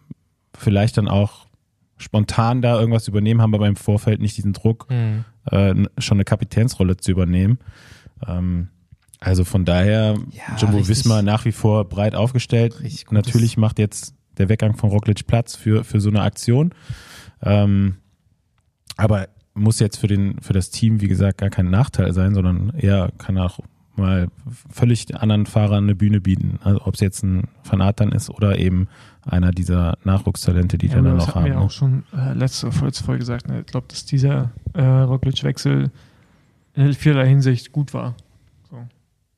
[0.56, 1.46] vielleicht dann auch
[1.96, 5.24] spontan da irgendwas übernehmen, haben aber im Vorfeld nicht diesen Druck, Mhm.
[5.50, 7.58] äh, schon eine Kapitänsrolle zu übernehmen.
[8.26, 8.68] Ähm,
[9.20, 12.74] also von daher, Ja, Jumbo richtig- Visma nach wie vor breit aufgestellt.
[13.10, 16.72] Natürlich macht jetzt der Weggang von Roglic Platz für, für so eine Aktion.
[17.42, 17.96] Ähm,
[18.96, 22.70] aber muss jetzt für den, für das Team, wie gesagt, gar kein Nachteil sein, sondern
[22.76, 23.60] eher kann auch
[23.96, 24.28] mal
[24.70, 26.58] völlig anderen Fahrern eine Bühne bieten.
[26.62, 28.88] Also ob es jetzt ein Van Aert dann ist oder eben
[29.24, 31.44] einer dieser Nachwuchstalente, die Ja, wir dann das noch haben.
[31.44, 31.64] wir ja ne?
[31.64, 33.48] auch schon äh, letzte Folge gesagt.
[33.48, 33.60] Ne?
[33.60, 35.90] Ich glaube, dass dieser äh, Roglic-Wechsel
[36.74, 38.14] in vielerlei Hinsicht gut war.
[38.70, 38.78] So,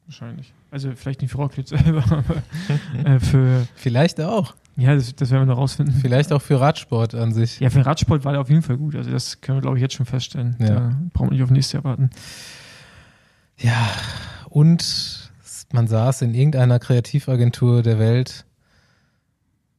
[0.07, 0.53] wahrscheinlich.
[0.71, 4.55] Also vielleicht nicht für Roglic selber, aber äh, für, Vielleicht auch.
[4.77, 5.95] ja, das, das werden wir noch rausfinden.
[6.01, 7.61] Vielleicht auch für Radsport an sich.
[7.61, 8.97] Ja, für Radsport war der auf jeden Fall gut.
[8.97, 10.57] Also das können wir, glaube ich, jetzt schon feststellen.
[10.59, 10.67] Ja.
[10.75, 12.11] Da brauchen wir nicht auf nächstes Jahr warten.
[13.59, 13.87] Ja,
[14.49, 15.31] und
[15.73, 18.45] man saß in irgendeiner Kreativagentur der Welt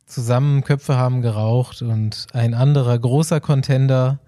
[0.06, 4.20] zusammen, Köpfe haben geraucht und ein anderer großer Contender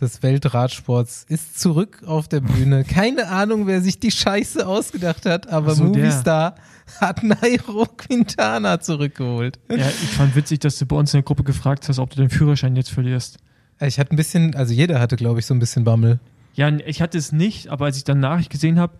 [0.00, 2.84] des Weltradsports ist zurück auf der Bühne.
[2.84, 6.02] Keine Ahnung, wer sich die Scheiße ausgedacht hat, aber so, der.
[6.02, 6.54] Movistar
[7.00, 9.60] hat Nairo Quintana zurückgeholt.
[9.70, 12.16] Ja, ich fand witzig, dass du bei uns in der Gruppe gefragt hast, ob du
[12.16, 13.38] den Führerschein jetzt verlierst.
[13.80, 16.18] Ich hatte ein bisschen, also jeder hatte, glaube ich, so ein bisschen Bammel.
[16.54, 18.94] Ja, ich hatte es nicht, aber als ich dann Nachricht gesehen habe,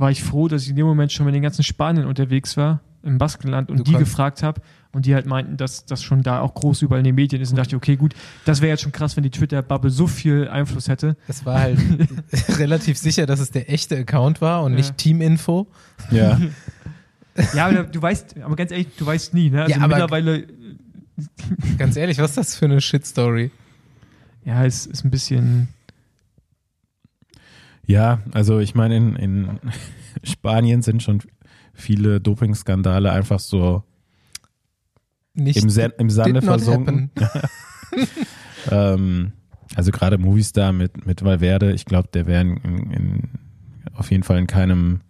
[0.00, 2.80] war ich froh, dass ich in dem Moment schon mit den ganzen Spaniern unterwegs war,
[3.02, 4.60] im Baskenland, und Du die gefragt habe
[4.92, 7.50] und die halt meinten, dass das schon da auch groß überall in den Medien ist.
[7.50, 10.48] Und dachte ich, okay, gut, das wäre jetzt schon krass, wenn die Twitter-Bubble so viel
[10.48, 11.16] Einfluss hätte.
[11.28, 11.78] Es war halt
[12.58, 14.78] relativ sicher, dass es der echte Account war und Ja.
[14.78, 15.66] nicht Teaminfo.
[16.10, 16.38] Ja.
[17.54, 19.62] Ja, aber du weißt, aber ganz ehrlich, du weißt nie, ne?
[19.62, 20.44] Also Ja, aber- mittlerweile,
[21.78, 23.50] Ganz ehrlich, was ist das für eine Shitstory?
[24.44, 25.68] ja, es ist ein bisschen,
[27.90, 29.58] Ja, also ich meine, in, in
[30.22, 31.20] Spanien sind schon
[31.74, 33.82] viele Dopingskandale einfach so
[35.34, 37.10] Nicht im, Sen im Sande versunken.
[38.70, 39.32] ähm,
[39.74, 42.56] also gerade Movistar mit, mit Valverde, ich glaube, der wäre in,
[42.92, 43.28] in,
[43.94, 45.00] auf jeden Fall in keinem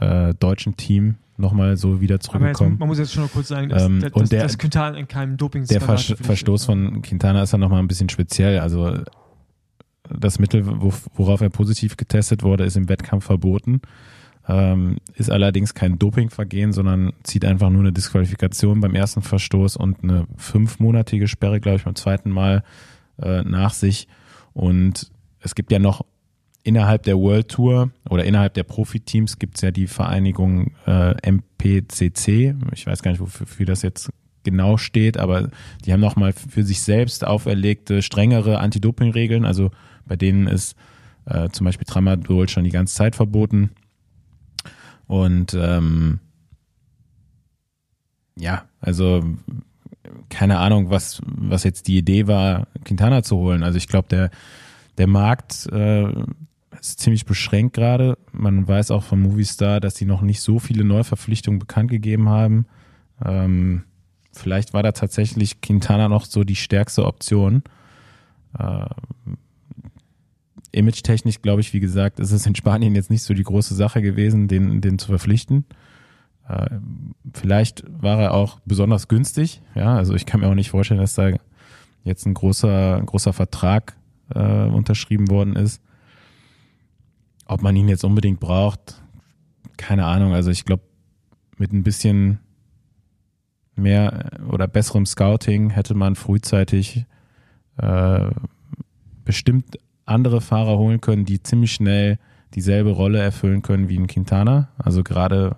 [0.00, 2.76] äh, deutschen Team nochmal so wieder aber jetzt, zurückgekommen.
[2.78, 5.06] man muss jetzt schon noch kurz sagen, dass, Ähm, dass, und der- dass Quintana in
[5.08, 8.58] keinem doping Der Vers Verstoß von Quintana ist ja nochmal ein bisschen speziell.
[8.58, 8.98] Also
[10.10, 13.80] das Mittel, wo, worauf er positiv getestet wurde, ist im Wettkampf verboten.
[14.48, 20.02] Ähm, ist allerdings kein Dopingvergehen, sondern zieht einfach nur eine Disqualifikation beim ersten Verstoß und
[20.02, 22.62] eine fünfmonatige Sperre, glaube ich, beim zweiten Mal
[23.20, 24.08] äh, nach sich.
[24.54, 26.04] Und es gibt ja noch
[26.64, 32.54] innerhalb der World Tour oder innerhalb der Profiteams gibt es ja die Vereinigung äh, MPCC.
[32.72, 34.10] Ich weiß gar nicht, wofür wofür das jetzt
[34.44, 35.50] genau steht, aber
[35.84, 39.44] die haben nochmal für sich selbst auferlegte strengere Anti-Doping-Regeln.
[39.44, 39.70] Also
[40.08, 40.74] bei denen ist
[41.26, 43.70] äh, zum Beispiel Tramadol schon die ganze Zeit verboten.
[45.06, 46.20] Und ähm,
[48.36, 49.22] ja, also
[50.28, 53.62] keine Ahnung, was, was jetzt die Idee war, Quintana zu holen.
[53.62, 54.30] Also ich glaube, der,
[54.96, 56.12] der Markt äh,
[56.80, 58.18] ist ziemlich beschränkt gerade.
[58.32, 62.66] Man weiß auch von Movistar, dass sie noch nicht so viele Neuverpflichtungen bekannt gegeben haben.
[63.24, 63.84] Ähm,
[64.32, 67.62] vielleicht war da tatsächlich Quintana noch so die stärkste Option.
[68.58, 68.86] Äh,
[70.72, 74.02] Image-technisch, glaube ich, wie gesagt, ist es in Spanien jetzt nicht so die große Sache
[74.02, 75.64] gewesen, den, den zu verpflichten.
[76.48, 76.78] Äh,
[77.32, 79.62] vielleicht war er auch besonders günstig.
[79.74, 81.30] Ja, also ich kann mir auch nicht vorstellen, dass da
[82.04, 83.96] jetzt ein großer, ein großer Vertrag
[84.34, 85.82] äh, unterschrieben worden ist.
[87.46, 89.02] Ob man ihn jetzt unbedingt braucht,
[89.76, 90.34] keine Ahnung.
[90.34, 90.82] Also ich glaube,
[91.56, 92.40] mit ein bisschen
[93.74, 97.06] mehr oder besserem Scouting hätte man frühzeitig
[97.78, 98.30] äh,
[99.24, 99.78] bestimmt
[100.08, 102.18] andere Fahrer holen können, die ziemlich schnell
[102.54, 104.68] dieselbe Rolle erfüllen können wie ein Quintana.
[104.78, 105.56] Also gerade,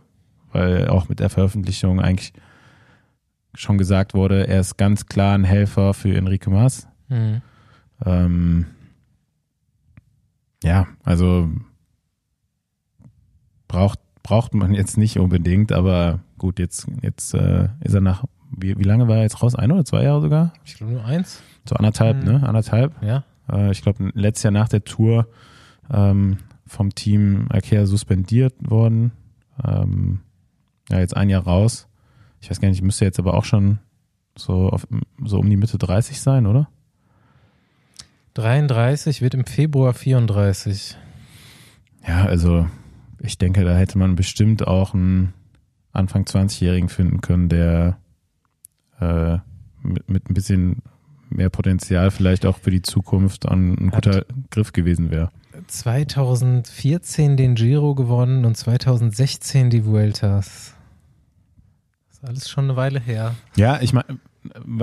[0.53, 2.33] weil auch mit der Veröffentlichung eigentlich
[3.55, 6.87] schon gesagt wurde, er ist ganz klar ein Helfer für Enrique Maas.
[7.09, 7.43] Mhm.
[8.05, 8.67] Ähm,
[10.63, 11.49] ja, also
[13.69, 18.25] braucht, braucht man jetzt nicht unbedingt, aber gut, jetzt, jetzt äh, ist er nach,
[18.57, 19.55] wie, wie lange war er jetzt raus?
[19.55, 20.53] Ein oder zwei Jahre sogar?
[20.65, 21.43] Ich glaube nur eins.
[21.69, 22.25] So anderthalb, Mhm.
[22.33, 22.47] ne?
[22.49, 23.01] Anderthalb.
[23.03, 23.25] Ja.
[23.51, 25.29] Äh, ich glaube, letztes Jahr nach der Tour
[25.93, 29.13] ähm, vom Team Ikea suspendiert worden.
[29.65, 30.21] Ähm,
[30.89, 31.89] ja, jetzt ein Jahr raus.
[32.41, 33.79] Ich weiß gar nicht, müsste jetzt aber auch schon
[34.37, 34.87] so, auf,
[35.25, 36.69] so um die Mitte 30 sein, oder?
[38.35, 40.97] 33 wird im Februar 34.
[42.07, 42.67] Ja, also
[43.19, 45.35] ich denke, da hätte man bestimmt auch einen
[45.93, 47.99] Anfang 20-Jährigen finden können, der
[49.01, 49.39] äh,
[49.83, 50.83] mit, mit ein bisschen
[51.31, 55.31] mehr Potenzial vielleicht auch für die Zukunft ein, ein Hat- guter Griff gewesen wäre.
[55.67, 60.75] 2014 den Giro gewonnen und 2016 die Vueltas.
[62.09, 63.35] Das ist alles schon eine Weile her.
[63.57, 64.19] Ja, ich meine,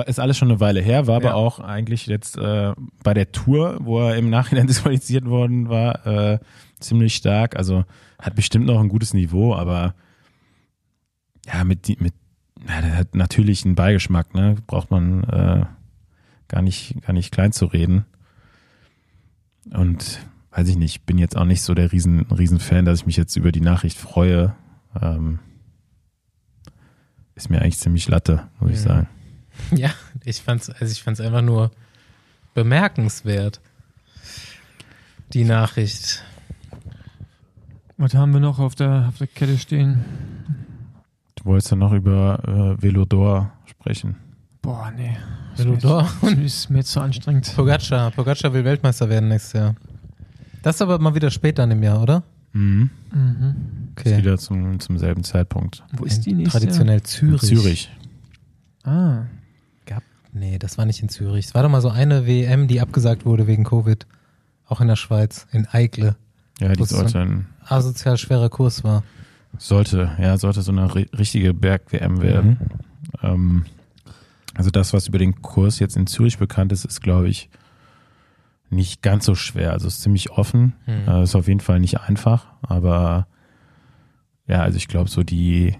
[0.05, 1.33] ist alles schon eine Weile her, war aber Ja.
[1.33, 2.73] auch eigentlich jetzt äh,
[3.03, 6.39] bei der Tour, wo er im Nachhinein disqualifiziert worden war, äh,
[6.79, 7.55] ziemlich stark.
[7.55, 7.83] Also
[8.19, 9.95] hat bestimmt noch ein gutes Niveau, aber
[11.51, 12.13] ja, mit, mit
[12.67, 14.55] ja, der hat natürlich einen Beigeschmack, ne?
[14.67, 15.65] Braucht man äh,
[16.47, 18.05] gar nicht, gar nicht klein zu reden.
[19.71, 20.19] Und
[20.51, 23.17] weiß ich nicht, bin jetzt auch nicht so der riesen, riesen Fan, dass ich mich
[23.17, 24.55] jetzt über die Nachricht freue.
[25.01, 25.39] Ähm,
[27.35, 28.83] ist mir eigentlich ziemlich Latte, muss ich Mhm.
[28.83, 29.07] sagen.
[29.75, 29.89] Ja,
[30.23, 31.71] ich fand's, also ich fand's einfach nur
[32.53, 33.59] bemerkenswert.
[35.33, 36.23] Die Nachricht.
[37.97, 40.05] Was haben wir noch auf der, auf der Kette stehen?
[41.35, 44.15] Du wolltest ja noch über äh, Velodor sprechen.
[44.67, 45.15] Boah, nee.
[45.55, 47.53] Velodor Ist mir, ist mir zu anstrengend.
[47.55, 48.11] Pogacar.
[48.11, 49.75] Pogacar will Weltmeister werden nächstes Jahr.
[50.61, 52.23] Das ist aber mal wieder später in dem Jahr, oder?
[52.51, 52.89] Mhm.
[53.13, 53.55] Mhm.
[53.95, 55.83] Ist wieder zum, zum selben Zeitpunkt.
[55.93, 56.59] Wo ist die nächste?
[56.59, 57.41] Traditionell In Zürich.
[57.41, 57.91] Zürich.
[58.83, 59.21] Ah.
[60.33, 61.45] Nee, das war nicht in Zürich.
[61.45, 64.05] Es war doch mal so eine WM, die abgesagt wurde wegen Covid.
[64.67, 66.15] Auch in der Schweiz, in Eigle.
[66.59, 69.03] Ja, die sollte, ein, Asozial schwerer Kurs war.
[69.57, 72.57] sollte, ja, sollte so eine ri- richtige Berg-WM werden.
[73.23, 73.65] Ähm,
[74.57, 77.49] also das, was über den Kurs jetzt in Zürich bekannt ist, ist, glaube ich,
[78.69, 79.71] nicht ganz so schwer.
[79.71, 80.73] Also es ist ziemlich offen.
[80.85, 81.07] Mhm.
[81.07, 83.27] Äh, ist auf jeden Fall nicht einfach, aber
[84.47, 85.75] ja, also ich glaube, so die,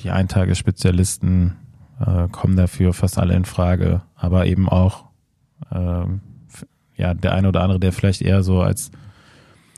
[0.00, 1.56] die Eintagesspezialisten
[2.00, 5.04] äh, kommen dafür fast alle in Frage, aber eben auch
[5.72, 6.20] ähm,
[6.96, 8.90] ja, der eine oder andere, der vielleicht eher so als,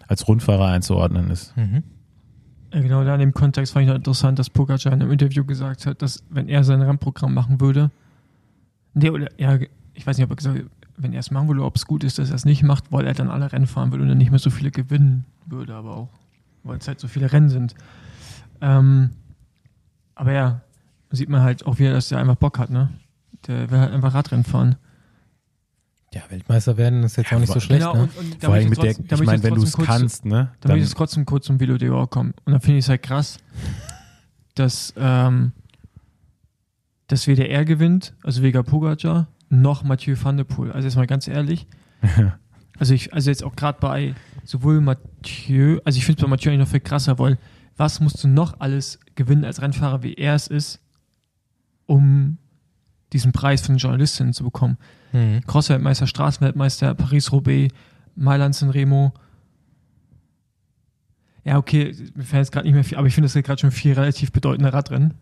[0.07, 1.57] als Rundfahrer einzuordnen ist.
[1.57, 1.83] Mhm.
[2.73, 5.45] Ja, genau da in dem Kontext fand ich noch interessant, dass Pogacar in einem Interview
[5.45, 7.91] gesagt hat, dass wenn er sein Rennprogramm machen würde,
[8.95, 9.59] nee, oder ja,
[9.95, 10.67] ich weiß nicht, ob er gesagt hat,
[10.97, 13.07] wenn er es machen würde, ob es gut ist, dass er es nicht macht, weil
[13.07, 15.97] er dann alle Rennen fahren würde und dann nicht mehr so viele gewinnen würde, aber
[15.97, 16.09] auch,
[16.63, 17.75] weil es halt so viele Rennen sind.
[18.61, 19.11] Ähm,
[20.15, 20.61] aber ja,
[21.11, 22.91] sieht man halt auch wieder, dass der einfach Bock hat, ne?
[23.47, 24.77] Der will halt einfach Radrennen fahren.
[26.13, 28.03] Ja, Weltmeister werden ist jetzt Ja, auch nicht so schlecht, Genau, ne?
[28.03, 30.25] und, und da Vor allem mit der, trotzdem- da ich meine, wenn du es kannst,
[30.27, 30.51] ne?
[30.61, 32.35] Da möchte ich jetzt trotzdem kurz zum Velo d'Or kommen.
[32.45, 33.39] Und dann finde ich es halt krass,
[34.57, 35.53] dass, ähm,
[37.11, 40.71] dass weder er gewinnt, also weder Pogacar, noch Mathieu van der Poel.
[40.71, 41.67] Also jetzt mal ganz ehrlich.
[42.79, 46.51] Also ich, also jetzt auch gerade bei sowohl Mathieu, also ich finde es bei Mathieu
[46.51, 47.37] eigentlich noch viel krasser, weil
[47.77, 50.81] was musst du noch alles gewinnen als Rennfahrer, wie er es ist,
[51.85, 52.39] um
[53.13, 54.79] diesen Preis von den Journalistinnen zu bekommen?
[55.13, 55.43] Mhm.
[55.47, 57.75] Cross-Weltmeister, Straßenweltmeister, Paris-Roubaix,
[58.17, 59.13] Mailand-San Remo.
[61.45, 63.61] Ja, okay, mir fällt jetzt gerade nicht mehr viel, aber ich finde, das ist gerade
[63.61, 65.13] schon vier relativ bedeutende Radrennen.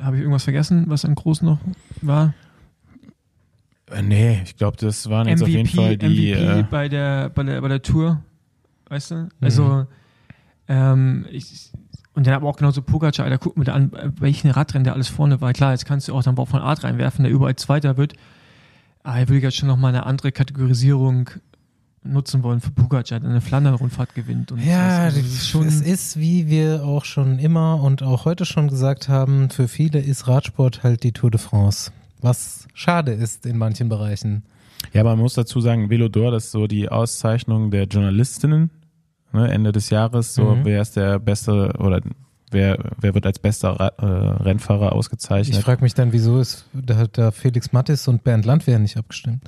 [0.00, 1.58] Habe ich irgendwas vergessen, was an groß noch
[2.02, 2.34] war?
[3.90, 6.32] Äh, Nee, ich glaube, das waren jetzt auf jeden Fall die.
[6.34, 8.22] MVP Äh, bei, der, bei, der, bei der Tour,
[8.88, 9.28] weißt du?
[9.40, 9.86] Also,
[10.68, 11.70] ähm, ich,
[12.14, 15.08] und dann aber auch genauso Pogacar, Alter, guck mir da an, welchen Radrennen der alles
[15.08, 15.52] vorne war.
[15.52, 18.14] Klar, jetzt kannst du auch dann Wout von Art reinwerfen, der überall Zweiter wird.
[19.02, 21.30] Aber ich würde jetzt schon nochmal eine andere Kategorisierung
[22.12, 24.52] nutzen wollen für Pogacar, der eine Flandern-Rundfahrt gewinnt.
[24.52, 24.98] Und Ja.
[25.04, 28.68] Also, das ist schon, es ist, wie wir auch schon immer und auch heute schon
[28.68, 31.90] gesagt haben, für viele ist Radsport halt die Tour de France.
[32.20, 34.42] Was schade ist in manchen Bereichen.
[34.92, 38.70] ja, aber man muss dazu sagen, Velodor, das ist so die Auszeichnung der Journalistinnen.
[39.32, 40.64] Ne, Ende des Jahres, so Mhm.
[40.64, 42.00] wer ist der beste oder
[42.50, 44.04] Wer, wer wird als bester Ra äh,
[44.42, 45.56] Rennfahrer Ich ausgezeichnet?
[45.62, 49.42] frage mich dann, wieso ist da hat da Felix Mattis und Bernd Landwehr nicht abgestimmt?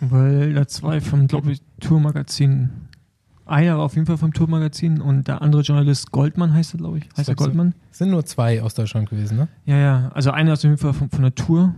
[0.00, 2.70] Weil da zwei vom, glaube ich, Tourmagazin,
[3.44, 6.98] einer war auf jeden Fall vom Tourmagazin und der andere Journalist Goldmann heißt er, glaube
[6.98, 7.08] ich.
[7.16, 7.34] Heißt er?
[7.34, 7.74] Goldmann?
[7.90, 9.48] Es sind nur zwei aus Deutschland gewesen, ne?
[9.66, 10.10] Ja, ja.
[10.14, 11.74] Also einer ist auf jeden Fall von, von der Tour.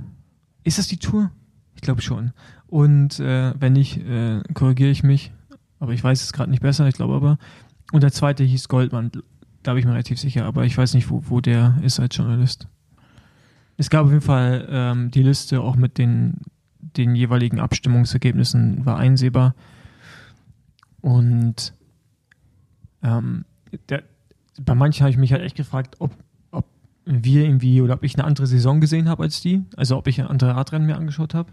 [0.62, 1.30] Ist das die Tour?
[1.74, 2.32] Ich glaube schon.
[2.68, 5.32] Und äh, wenn nicht, äh, korrigiere ich mich.
[5.80, 7.38] Aber ich weiß es gerade nicht besser, ich glaube aber.
[7.90, 9.10] Und der zweite hieß Goldmann.
[9.62, 12.16] Da bin ich mir relativ sicher, aber ich weiß nicht, wo, wo der ist als
[12.16, 12.66] Journalist.
[13.76, 16.38] Es gab auf jeden Fall ähm, die Liste auch mit den,
[16.80, 19.54] den jeweiligen Abstimmungsergebnissen war einsehbar.
[21.00, 21.74] Und
[23.02, 23.44] ähm,
[23.88, 24.02] der,
[24.60, 26.12] bei manchen habe ich mich halt echt gefragt, ob,
[26.50, 26.66] ob
[27.04, 29.62] wir irgendwie oder ob ich eine andere Saison gesehen habe als die.
[29.76, 31.50] Also ob ich ein andere Radrennen mir angeschaut habe.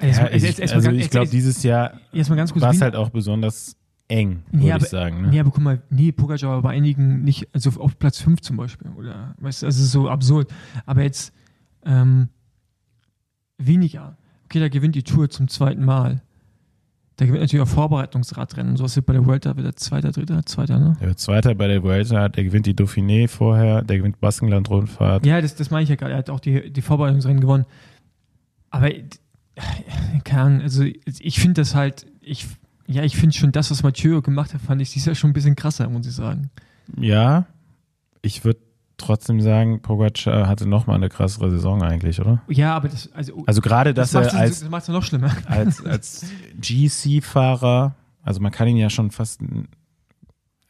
[0.00, 3.76] Ja, Erstmal- ich, also ich glaube, dieses Jahr war es halt auch besonders
[4.08, 5.22] eng, würde aber- ich sagen.
[5.22, 5.28] Ne?
[5.28, 8.56] Nee, aber guck mal, nee, Pogacar war bei einigen nicht, also auf Platz 5 zum
[8.56, 10.52] Beispiel, oder, weißt du, also es ist so absurd.
[10.84, 11.32] Aber jetzt,
[11.84, 12.28] ähm,
[13.58, 14.16] weniger.
[14.44, 16.22] Okay, da gewinnt die Tour zum zweiten Mal.
[17.16, 18.76] Da gewinnt natürlich auch Vorbereitungsradrennen.
[18.76, 20.96] Sowas wird bei der Vuelta wieder Zweiter, Dritter, Zweiter, ne?
[21.00, 25.24] Der Zweiter bei der Vuelta, der gewinnt die Dauphiné vorher, der gewinnt Baskenland-Rundfahrt.
[25.24, 26.12] Ja, das, das meine ich ja gerade.
[26.12, 27.64] Er hat auch die, die Vorbereitungsrennen gewonnen.
[28.68, 29.04] Aber, äh,
[30.24, 32.46] keine Ahnung, also ich finde das halt, ich,
[32.86, 35.32] ja, ich finde schon das, was Mathieu gemacht hat, fand ich dieses Jahr schon ein
[35.32, 36.50] bisschen krasser, muss ich sagen.
[36.98, 37.46] Ja,
[38.22, 38.60] ich würde
[38.96, 42.40] trotzdem sagen, Pogacar hatte nochmal eine krassere Saison eigentlich, oder?
[42.48, 45.30] Ja, aber das, also, Also gerade, dass das macht er als, das noch schlimmer.
[45.46, 46.24] als, als
[46.60, 49.40] GC-Fahrer, also man kann ihn ja schon fast,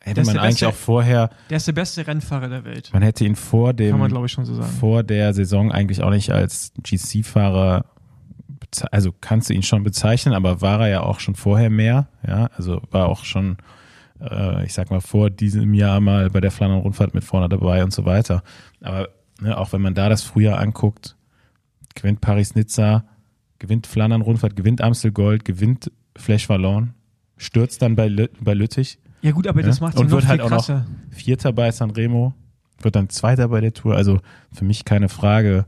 [0.00, 2.90] hätte man eigentlich beste- auch vorher, Der ist der beste Rennfahrer der Welt.
[2.92, 4.72] man hätte ihn vor Kann man, dem, glaube ich, schon so sagen.
[4.80, 7.84] vor der Saison eigentlich auch nicht als GC-Fahrer,
[8.90, 12.46] also kannst du ihn schon bezeichnen, aber war er ja auch schon vorher mehr, ja,
[12.56, 13.56] also war auch schon,
[14.20, 17.92] äh, ich sag mal, vor diesem Jahr mal bei der Flandern-Rundfahrt mit vorne dabei und
[17.92, 18.42] so weiter.
[18.82, 19.08] Aber
[19.40, 21.16] ne, auch wenn man da das Frühjahr anguckt,
[21.94, 23.04] gewinnt Paris-Nizza,
[23.58, 26.94] gewinnt Flandern-Rundfahrt, gewinnt Amstel Gold, gewinnt Flash Wallon,
[27.36, 28.08] stürzt dann bei,
[28.40, 29.66] bei Lüttich, Ja, gut, aber Ja.
[29.66, 30.86] das macht Und noch wird halt auch noch- krasser.
[31.10, 32.34] Vierter bei Sanremo,
[32.82, 33.96] wird dann Zweiter bei der Tour.
[33.96, 34.20] Also
[34.52, 35.64] für mich keine Frage.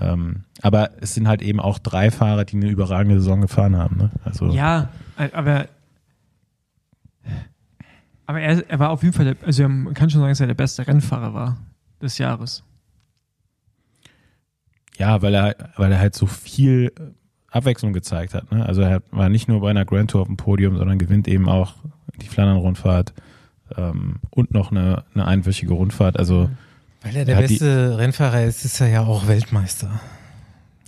[0.00, 3.96] Ähm, aber es sind halt eben auch drei Fahrer, die eine überragende Saison gefahren haben.
[3.96, 4.10] Ne?
[4.24, 4.88] Also Ja,
[5.18, 5.68] äh, aber.
[8.26, 10.46] Aber er, er war auf jeden Fall, der, also man kann schon sagen, dass er
[10.46, 11.58] der beste Rennfahrer war
[12.00, 12.64] des Jahres.
[14.98, 16.92] ja, weil er, weil er halt so viel
[17.50, 18.50] Abwechslung gezeigt hat.
[18.50, 18.64] Ne?
[18.64, 21.48] Also er war nicht nur bei einer Grand Tour auf dem Podium, sondern gewinnt eben
[21.48, 21.74] auch
[22.20, 23.12] die Flandern-Rundfahrt
[23.76, 26.18] ähm, und noch eine, eine einwöchige Rundfahrt.
[26.18, 26.50] Also
[27.04, 30.00] Weil er der Er hat die- beste Rennfahrer ist, ist er ja auch Weltmeister.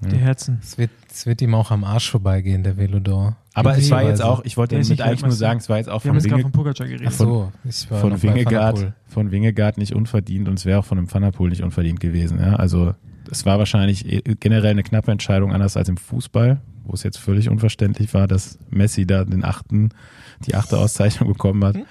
[0.02, 0.58] Der Herzen.
[0.62, 3.36] Es wird, es wird ihm auch am Arsch vorbeigehen, der Velodor.
[3.54, 5.88] Aber es war jetzt auch, ich wollte damit nicht eigentlich nur sagen, es war jetzt
[5.88, 7.06] auch Wir haben von, Winge, von Pogacar geredet.
[7.08, 10.98] Ach so, ich war von, Wingegaard, von Wingegaard nicht unverdient und es wäre auch von
[10.98, 12.38] dem Van der Poel nicht unverdient gewesen.
[12.38, 12.56] Ja?
[12.56, 12.94] Also
[13.30, 17.16] es war wahrscheinlich eh- generell eine knappe Entscheidung, anders als im Fußball, wo es jetzt
[17.18, 19.88] völlig unverständlich war, dass Messi da den achten,
[20.46, 21.76] die achte Auszeichnung bekommen hat.
[21.76, 21.84] Mhm.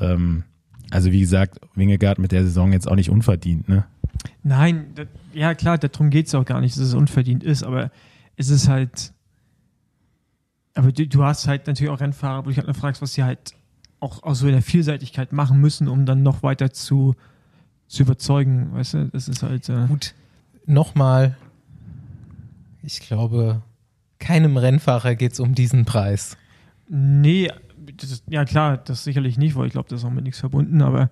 [0.00, 0.44] Ähm,
[0.90, 3.68] also wie gesagt, Wingegaard mit der Saison jetzt auch nicht unverdient.
[3.68, 3.84] Ne?
[4.42, 7.90] Nein, da, ja klar, darum geht es auch gar nicht, dass es unverdient ist, aber
[8.36, 9.12] es ist halt.
[10.74, 13.24] Aber du, du hast halt natürlich auch Rennfahrer, wo du dich halt fragst, was sie
[13.24, 13.54] halt
[14.00, 17.16] auch aus so einer Vielseitigkeit machen müssen, um dann noch weiter zu,
[17.88, 18.72] zu überzeugen.
[18.72, 19.68] Weißt du, das ist halt.
[19.68, 20.14] Äh, Gut,
[20.66, 21.36] nochmal.
[22.82, 23.62] Ich glaube,
[24.18, 26.36] keinem Rennfahrer geht es um diesen Preis.
[26.88, 27.50] Nee,
[28.02, 30.82] das ja klar, das sicherlich nicht, weil ich glaube, das ist auch mit nichts verbunden,
[30.82, 31.10] aber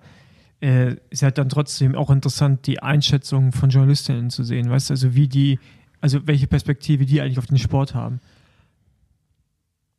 [0.61, 4.93] äh, ist halt dann trotzdem auch interessant, die Einschätzung von Journalistinnen zu sehen, weißt du,
[4.93, 5.59] also wie die,
[6.01, 8.19] also welche Perspektive die eigentlich auf den Sport haben.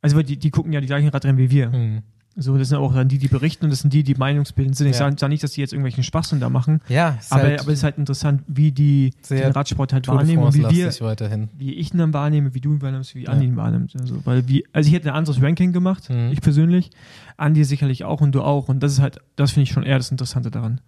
[0.01, 1.71] Also weil die, die gucken ja die gleichen Radrennen wie wir.
[1.71, 2.03] Hm.
[2.41, 4.87] So, das sind auch dann die, die berichten und das sind die, die meinungsbildend sind.
[4.87, 4.99] Ich Ja.
[4.99, 7.71] sage sag nicht, dass die jetzt irgendwelchen Schwachsinn da machen, Ja, ist aber, halt aber
[7.71, 11.49] es ist halt interessant, wie die den Radsport halt wahrnehmen und wie wir, weiterhin.
[11.57, 13.29] wie ich ihn dann wahrnehme, wie du ihn wahrnimmst, wie Ja.
[13.31, 13.93] Andi ihn wahrnimmt.
[13.99, 16.29] Also, weil wie, also ich hätte ein anderes Ranking gemacht, Mhm.
[16.31, 16.91] ich persönlich.
[17.37, 18.69] Andi sicherlich auch und du auch.
[18.69, 20.79] Und das ist halt, das finde ich schon eher das Interessante daran.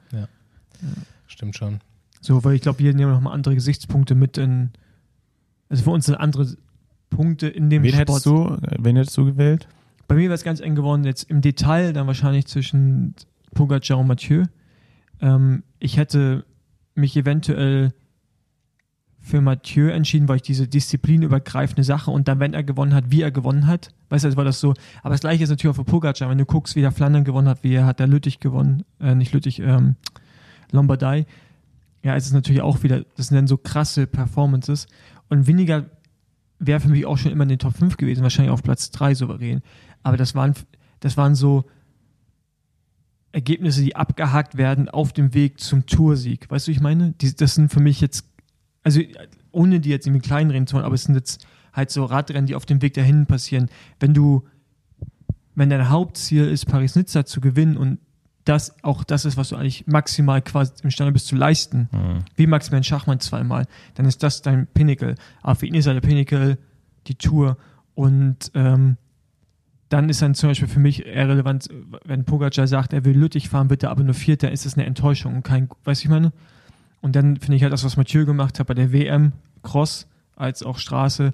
[1.28, 1.80] Stimmt schon.
[2.22, 4.70] So, weil ich glaube, wir nehmen nochmal andere Gesichtspunkte mit in,
[5.70, 6.48] also für uns sind andere
[7.10, 8.10] Punkte in dem Wen Sport.
[8.10, 9.68] hättest du, wen hättest du gewählt?
[10.12, 13.16] Bei mir wäre es ganz eng geworden, jetzt im Detail dann wahrscheinlich zwischen
[13.54, 14.44] Pogacar und Mathieu.
[15.22, 16.44] Ähm, ich hätte
[16.96, 17.94] mich eventuell
[19.22, 23.22] für Mathieu entschieden, weil ich diese disziplinübergreifende Sache und dann, wenn er gewonnen hat, wie
[23.22, 23.92] er gewonnen hat.
[24.10, 24.74] Weißt du, also war das so.
[25.02, 26.30] Aber das gleiche ist natürlich auch für Pogacar.
[26.30, 29.16] Wenn du guckst, wie der Flandern gewonnen hat, wie er hat der Lüttich gewonnen, äh,
[29.16, 29.96] nicht Lüttich, ähm,
[30.74, 31.26] Lombardei.
[32.04, 34.88] Ja, es ist natürlich auch wieder, das sind dann so krasse Performances.
[35.30, 35.86] Und weniger
[36.62, 39.16] wäre für mich auch schon immer in den Top 5 gewesen, wahrscheinlich auf Platz 3
[39.16, 39.62] souverän.
[40.04, 40.54] Aber das waren,
[41.00, 41.66] das waren so,
[43.32, 46.50] Ergebnisse, die abgehakt werden auf dem Weg zum Toursieg.
[46.50, 47.14] Weißt du, ich meine?
[47.14, 48.26] Die, das sind für mich jetzt,
[48.84, 49.02] also
[49.52, 52.56] ohne die jetzt irgendwie kleinreden zu wollen, aber es sind jetzt halt so Radrennen, die
[52.56, 53.70] auf dem Weg dahin passieren.
[54.00, 54.46] Wenn du,
[55.56, 58.00] wenn dein Hauptziel ist, Paris-Nizza zu gewinnen und
[58.52, 62.20] das auch das ist, was du eigentlich maximal quasi imstande bist zu leisten, Mhm.
[62.36, 65.16] wie Maximilian Schachmann zweimal, dann ist das dein Pinnacle.
[65.42, 66.58] Aber für ihn ist ja der Pinnacle
[67.08, 67.58] die Tour.
[67.96, 68.98] Und ähm,
[69.90, 71.68] dann ist dann zum Beispiel für mich eher relevant,
[72.06, 75.36] wenn Pogacar sagt, er will Lüttich fahren, bitte aber nur Vierter, ist das eine Enttäuschung
[75.36, 76.32] und kein, weißt du, ich meine?
[77.02, 79.34] Und dann finde ich halt das, was Mathieu gemacht hat bei der WM,
[79.64, 81.32] Cross, als auch Straße,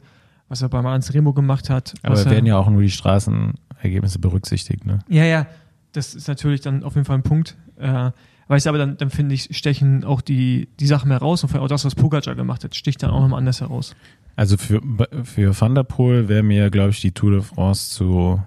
[0.49, 1.93] was er bei Marans Remo gemacht hat.
[2.03, 4.99] Aber er, werden ja auch nur die Straßenergebnisse berücksichtigt, ne?
[5.09, 5.45] ja, ja,
[5.91, 7.57] das ist natürlich dann auf jeden Fall ein Punkt.
[7.77, 8.11] Äh,
[8.47, 11.49] weißt du, aber dann, dann finde ich, stechen auch die, die Sachen mehr raus und
[11.49, 13.95] vor allem auch das, was Pogacar gemacht hat, sticht dann auch nochmal anders heraus.
[14.35, 14.81] Also für,
[15.23, 18.41] für Van der Poel wäre mir, glaube ich, die Tour de France zu,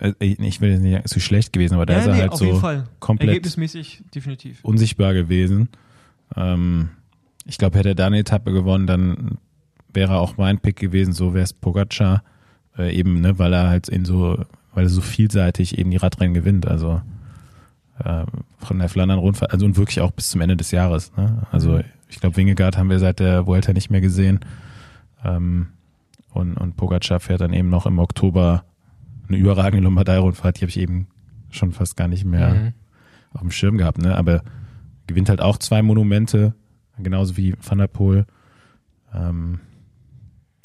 [0.00, 2.40] äh, ich will jetzt nicht sagen, zu schlecht gewesen, aber da ist er halt auf
[2.40, 2.88] jeden so Fall.
[2.98, 4.64] komplett Ergebnismäßig definitiv.
[4.64, 5.68] unsichtbar gewesen.
[6.34, 6.88] Ähm,
[7.44, 9.38] ich glaube, hätte er da eine Etappe gewonnen, dann
[9.92, 12.22] wäre auch mein Pick gewesen, so wäre es Pogacar,
[12.78, 14.38] äh, eben, ne, weil er halt in so,
[14.76, 17.00] weil er so vielseitig eben die Radrennen gewinnt, also
[18.04, 18.24] äh,
[18.58, 21.16] von der Flandern-Rundfahrt, also und wirklich auch bis zum Ende des Jahres.
[21.16, 21.46] Ne?
[21.50, 21.84] Also Mhm.
[22.08, 24.40] ich glaube, Wingegaard haben wir seit der Vuelta nicht mehr gesehen.
[25.24, 25.68] Ähm,
[26.32, 28.64] und, und Pogacar fährt dann eben noch im Oktober
[29.28, 31.06] eine überragende Lombardei-Rundfahrt, die habe ich eben
[31.50, 32.72] schon fast gar nicht mehr Mhm.
[33.32, 34.14] auf dem Schirm gehabt, ne?
[34.16, 34.42] Aber
[35.06, 36.54] gewinnt halt auch zwei Monumente,
[37.02, 38.26] genauso wie Van der Poel.
[39.14, 39.60] Ähm,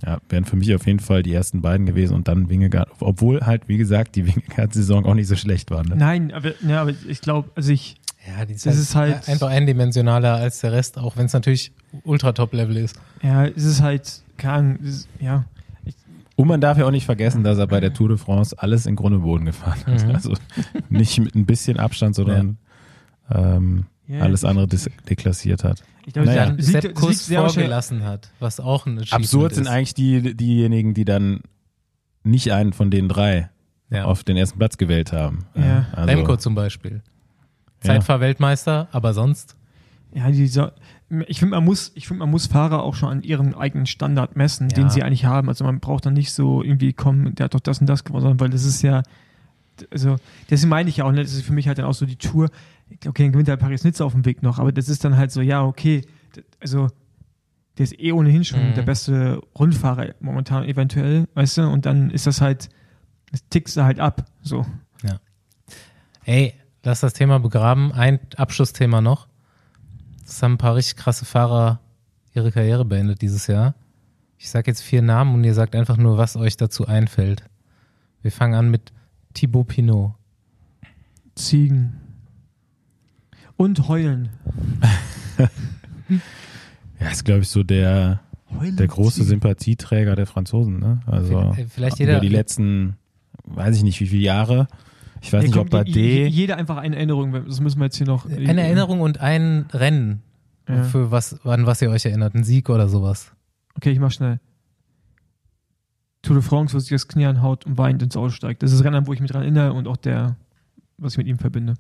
[0.06, 3.42] ja, wären für mich auf jeden Fall die ersten beiden gewesen und dann Wingegaard, obwohl
[3.42, 5.84] halt, wie gesagt, die Wingegaard-Saison auch nicht so schlecht war.
[5.84, 5.96] Ne?
[5.96, 7.96] Nein, aber, ja, aber ich glaube, also ich,
[8.28, 11.72] Ja, die ist, Das ist halt- einfach eindimensionaler als der Rest, auch wenn es natürlich
[12.04, 12.96] ultra Top-Level ist.
[13.22, 14.24] ja, es ist halt, es
[14.82, 15.46] ist, ja,
[16.36, 18.86] Und man darf ja auch nicht vergessen, dass er bei der Tour de France alles
[18.88, 20.04] in Grund und Boden gefahren hat.
[20.08, 20.16] Mhm.
[20.16, 20.34] Also
[20.90, 22.58] nicht mit ein bisschen Abstand, sondern
[23.30, 24.68] ähm, ja alles andere
[25.10, 25.84] deklassiert hat.
[26.06, 26.46] Ich glaube, Naja.
[26.46, 29.70] liegt Sepp Kuss vorgelassen hat, was auch ein Achievement Absurd sind ist.
[29.70, 31.42] eigentlich die, diejenigen, die dann
[32.24, 33.50] nicht einen von den drei
[33.90, 34.06] ja.
[34.06, 35.46] auf den ersten Platz gewählt haben.
[35.56, 35.88] Ja.
[35.94, 37.02] Also, Remco zum Beispiel.
[37.84, 37.94] Ja.
[37.94, 39.56] Zeitfahr-Weltmeister, aber sonst.
[40.14, 40.70] Ja, die so,
[41.28, 44.36] ich finde, man muss, ich finde, man muss Fahrer auch schon an ihrem eigenen Standard
[44.36, 44.76] messen, Ja.
[44.76, 45.48] den sie eigentlich haben.
[45.48, 48.22] Also man braucht dann nicht so irgendwie kommen, der hat doch das und das gewonnen,
[48.24, 49.04] sondern weil das ist ja,
[49.90, 50.18] also
[50.50, 52.18] deswegen meine ich ja auch, ne, das ist für mich halt dann auch so die
[52.18, 52.50] Tour.
[53.06, 55.42] Okay, dann gewinnt halt Paris-Nizza auf dem Weg noch, aber das ist dann halt so,
[55.42, 56.02] ja, okay,
[56.60, 56.88] also
[57.78, 58.74] der ist eh ohnehin schon Mhm.
[58.76, 62.70] der beste Rundfahrer momentan eventuell, weißt du, und dann ist das halt,
[63.32, 64.66] das tickst du halt ab, so.
[66.24, 67.92] Ey, lass das Thema begraben.
[67.94, 69.28] Ein Abschlussthema noch.
[70.24, 71.80] Es haben ein paar richtig krasse Fahrer
[72.36, 73.74] ihre Karriere beendet dieses Jahr.
[74.38, 77.44] Ich sage jetzt vier Namen und ihr sagt einfach nur, was euch dazu einfällt.
[78.22, 78.94] Wir fangen an mit
[79.34, 80.14] Thibaut Pinot.
[81.34, 82.00] Ziegen.
[83.62, 84.30] Und heulen.
[87.00, 88.20] Ja, ist, glaube ich, so der,
[88.60, 89.24] heulen der große.
[89.24, 90.78] Sympathieträger der Franzosen.
[90.80, 91.02] Ne?
[91.08, 92.96] Also Vielleicht- vielleicht über jeder- die letzten,
[93.46, 94.68] weiß ich nicht, wie viele Jahre.
[95.22, 97.86] Ich weiß Ja, nicht, komm, ob je- Bardet, Jeder einfach eine Erinnerung, das müssen wir
[97.86, 98.30] jetzt hier noch.
[98.30, 100.22] Eine Erinnerung und ein Rennen,
[100.70, 100.84] Ja.
[100.84, 102.36] für was, an was ihr euch erinnert.
[102.36, 103.32] Ein Sieg oder sowas.
[103.76, 104.40] Okay, ich mach schnell.
[106.22, 108.62] Tour de France, wo sich das Knie anhaut und weint ins Auto steigt.
[108.62, 110.36] Das ist das Rennen, wo ich mich dran erinnere und auch der,
[110.98, 111.74] was ich mit ihm verbinde.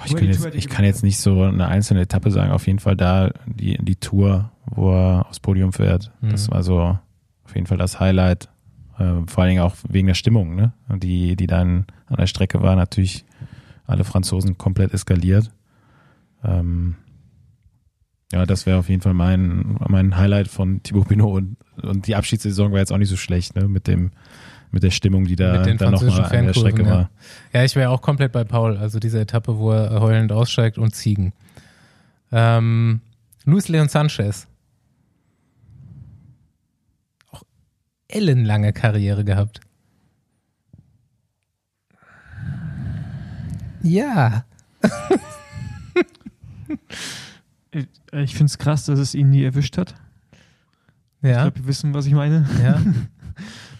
[0.00, 2.52] Boah, ich, kann jetzt, ich kann jetzt nicht so eine einzelne Etappe sagen.
[2.52, 6.12] Auf jeden Fall da die, die Tour, wo er aufs Podium fährt.
[6.22, 6.52] Das Mhm.
[6.52, 6.98] war so
[7.44, 8.48] auf jeden Fall das Highlight.
[8.98, 10.72] Äh, vor allen Dingen auch wegen der Stimmung, ne?
[10.88, 13.24] Die, die dann an der Strecke war, natürlich
[13.86, 15.50] alle Franzosen komplett eskaliert.
[16.44, 16.96] Ähm,
[18.32, 22.14] ja, das wäre auf jeden Fall mein, mein Highlight von Thibaut Pinot und, und die
[22.14, 23.66] Abschiedssaison war jetzt auch nicht so schlecht, ne?
[23.68, 24.12] Mit dem,
[24.72, 26.90] mit der Stimmung, die da dann nochmal an der Strecke ja.
[26.90, 27.10] war.
[27.52, 28.76] Ja, ich wäre auch komplett bei Paul.
[28.76, 31.32] Also diese Etappe, wo er heulend aussteigt und Ziegen.
[32.32, 33.00] Ähm,
[33.44, 34.46] Luis Leon Sanchez.
[37.32, 37.42] Auch
[38.08, 39.60] ellenlange Karriere gehabt.
[43.82, 44.44] Ja.
[47.72, 49.94] Ich, äh, ich finde es krass, dass es ihn nie erwischt hat.
[51.22, 51.42] Ich Ja.
[51.42, 52.46] glaube, wir wissen, was ich meine.
[52.62, 52.80] ja.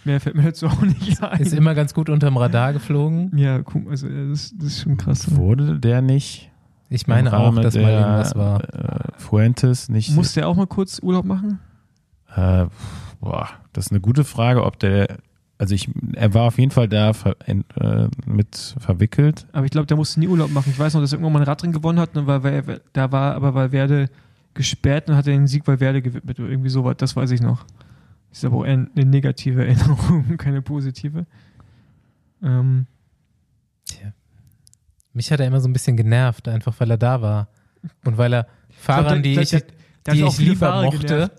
[0.03, 1.39] Mehr fällt mir dazu auch nicht ein.
[1.39, 3.37] Ist immer ganz gut unterm Radar geflogen.
[3.37, 5.35] ja, guck, also das, das ist schon krass.
[5.35, 6.49] Wurde der nicht
[6.89, 8.63] Ich meine im auch, dass mal der, irgendwas war.
[8.73, 10.11] Äh, Fuentes nicht.
[10.15, 11.59] Musste er auch mal kurz Urlaub machen?
[12.35, 12.65] Äh,
[13.19, 15.17] boah, das ist eine gute Frage, ob der.
[15.57, 19.45] Also ich, er war auf jeden Fall da ver, äh, mit verwickelt.
[19.51, 20.71] Aber ich glaube, der musste nie Urlaub machen.
[20.71, 23.11] Ich weiß noch, dass er irgendwann mal ein Radrennen gewonnen hat, ne, weil, weil da
[23.11, 24.09] war aber Valverde
[24.55, 26.95] gesperrt und hat er den Sieg Valverde gewidmet oder irgendwie sowas.
[26.97, 27.63] Das weiß ich noch.
[28.31, 31.25] Ist aber auch eher eine negative Erinnerung, keine positive.
[32.41, 32.87] Ähm,
[35.13, 37.49] Mich hat er immer so ein bisschen genervt, einfach weil er da war.
[38.05, 41.29] Und weil er Fahrern, die ich, die ich lieber mochte.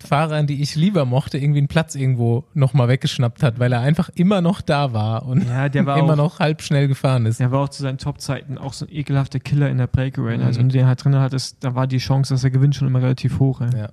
[0.06, 4.10] Fahrern, die ich lieber mochte, irgendwie einen Platz irgendwo nochmal weggeschnappt hat, weil er einfach
[4.14, 7.40] immer noch da war und Ja, der war immer auch, noch halb schnell gefahren ist.
[7.40, 10.36] der war auch zu seinen Top-Zeiten auch so ein ekelhafter Killer in der Breakaway.
[10.36, 10.44] Mhm.
[10.44, 12.88] Also wenn du den halt drin hattest, da war die Chance, dass er gewinnt, schon
[12.88, 13.60] immer relativ hoch.
[13.60, 13.70] Ey.
[13.76, 13.88] Ja.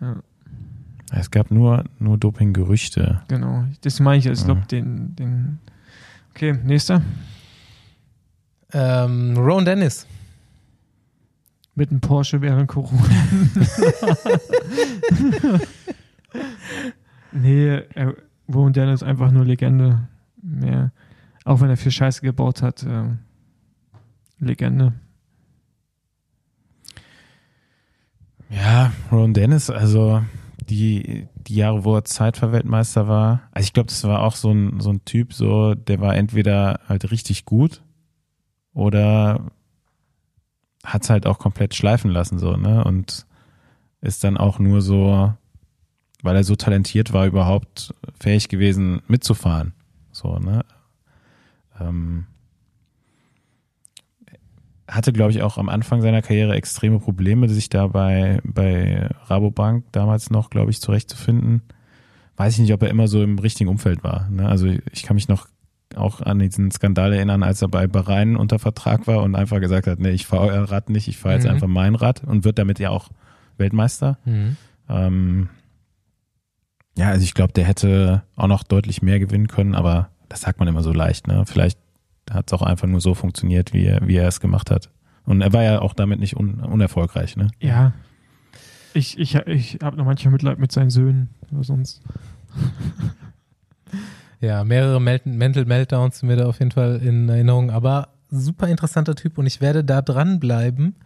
[0.00, 0.16] Ja,
[1.12, 3.22] Es gab nur, nur Doping-Gerüchte.
[3.28, 3.64] genau.
[3.82, 4.28] Das meine ich.
[4.28, 4.68] Also ich glaube, Mhm.
[4.68, 5.58] den, den.
[6.30, 7.02] Okay, nächster.
[8.72, 10.06] Ähm, Ron Dennis.
[11.74, 13.02] Mit einem Porsche während Corona.
[17.32, 18.14] nee, er,
[18.52, 20.08] Ron Dennis ist einfach nur Legende.
[20.42, 20.92] Mehr.
[21.44, 22.84] Auch wenn er viel Scheiße gebaut hat.
[22.88, 23.18] ähm,
[24.38, 24.92] Legende.
[28.48, 30.24] Ja, Ron Dennis, also
[30.70, 34.80] die, die Jahre, wo er Zeitverweltmeister war, also ich glaube, das war auch so ein,
[34.80, 37.82] so ein Typ, so, der war entweder halt richtig gut
[38.72, 39.50] oder
[40.84, 42.84] hat es halt auch komplett schleifen lassen, so, ne?
[42.84, 43.26] Und
[44.00, 45.34] ist dann auch nur so,
[46.22, 49.74] weil er so talentiert war, überhaupt fähig gewesen, mitzufahren.
[50.12, 50.64] So, ne?
[51.78, 52.26] Ähm,
[54.90, 59.84] hatte, glaube ich, auch am Anfang seiner Karriere extreme Probleme, sich da bei, bei Rabobank
[59.92, 61.62] damals noch, glaube ich, zurechtzufinden.
[62.36, 64.28] Weiß ich nicht, ob er immer so im richtigen Umfeld war.
[64.30, 64.48] Ne?
[64.48, 65.46] Also ich kann mich noch
[65.96, 69.86] auch an diesen Skandal erinnern, als er bei Bahrain unter Vertrag war und einfach gesagt
[69.86, 71.50] hat, nee, ich fahre euer Rad nicht, ich fahre jetzt Mhm.
[71.50, 73.08] einfach mein Rad und wird damit ja auch
[73.58, 74.18] Weltmeister.
[74.24, 74.56] Mhm.
[74.88, 75.48] Ähm,
[76.96, 80.58] ja, also ich glaube, der hätte auch noch deutlich mehr gewinnen können, aber das sagt
[80.60, 81.26] man immer so leicht.
[81.26, 81.44] Ne?
[81.46, 81.78] Vielleicht
[82.30, 84.90] hat es auch einfach nur so funktioniert, wie er, wie er es gemacht hat.
[85.24, 87.36] Und er war ja auch damit nicht un, unerfolgreich.
[87.36, 87.48] Ne?
[87.60, 87.92] Ja.
[88.94, 92.02] Ich, ich, ich habe noch manchmal Mitleid mit seinen Söhnen oder sonst.
[94.40, 98.68] Ja, mehrere Mel Mental Meltdowns sind mir da auf jeden Fall in Erinnerung, aber super
[98.68, 100.96] interessanter Typ und ich werde da dranbleiben,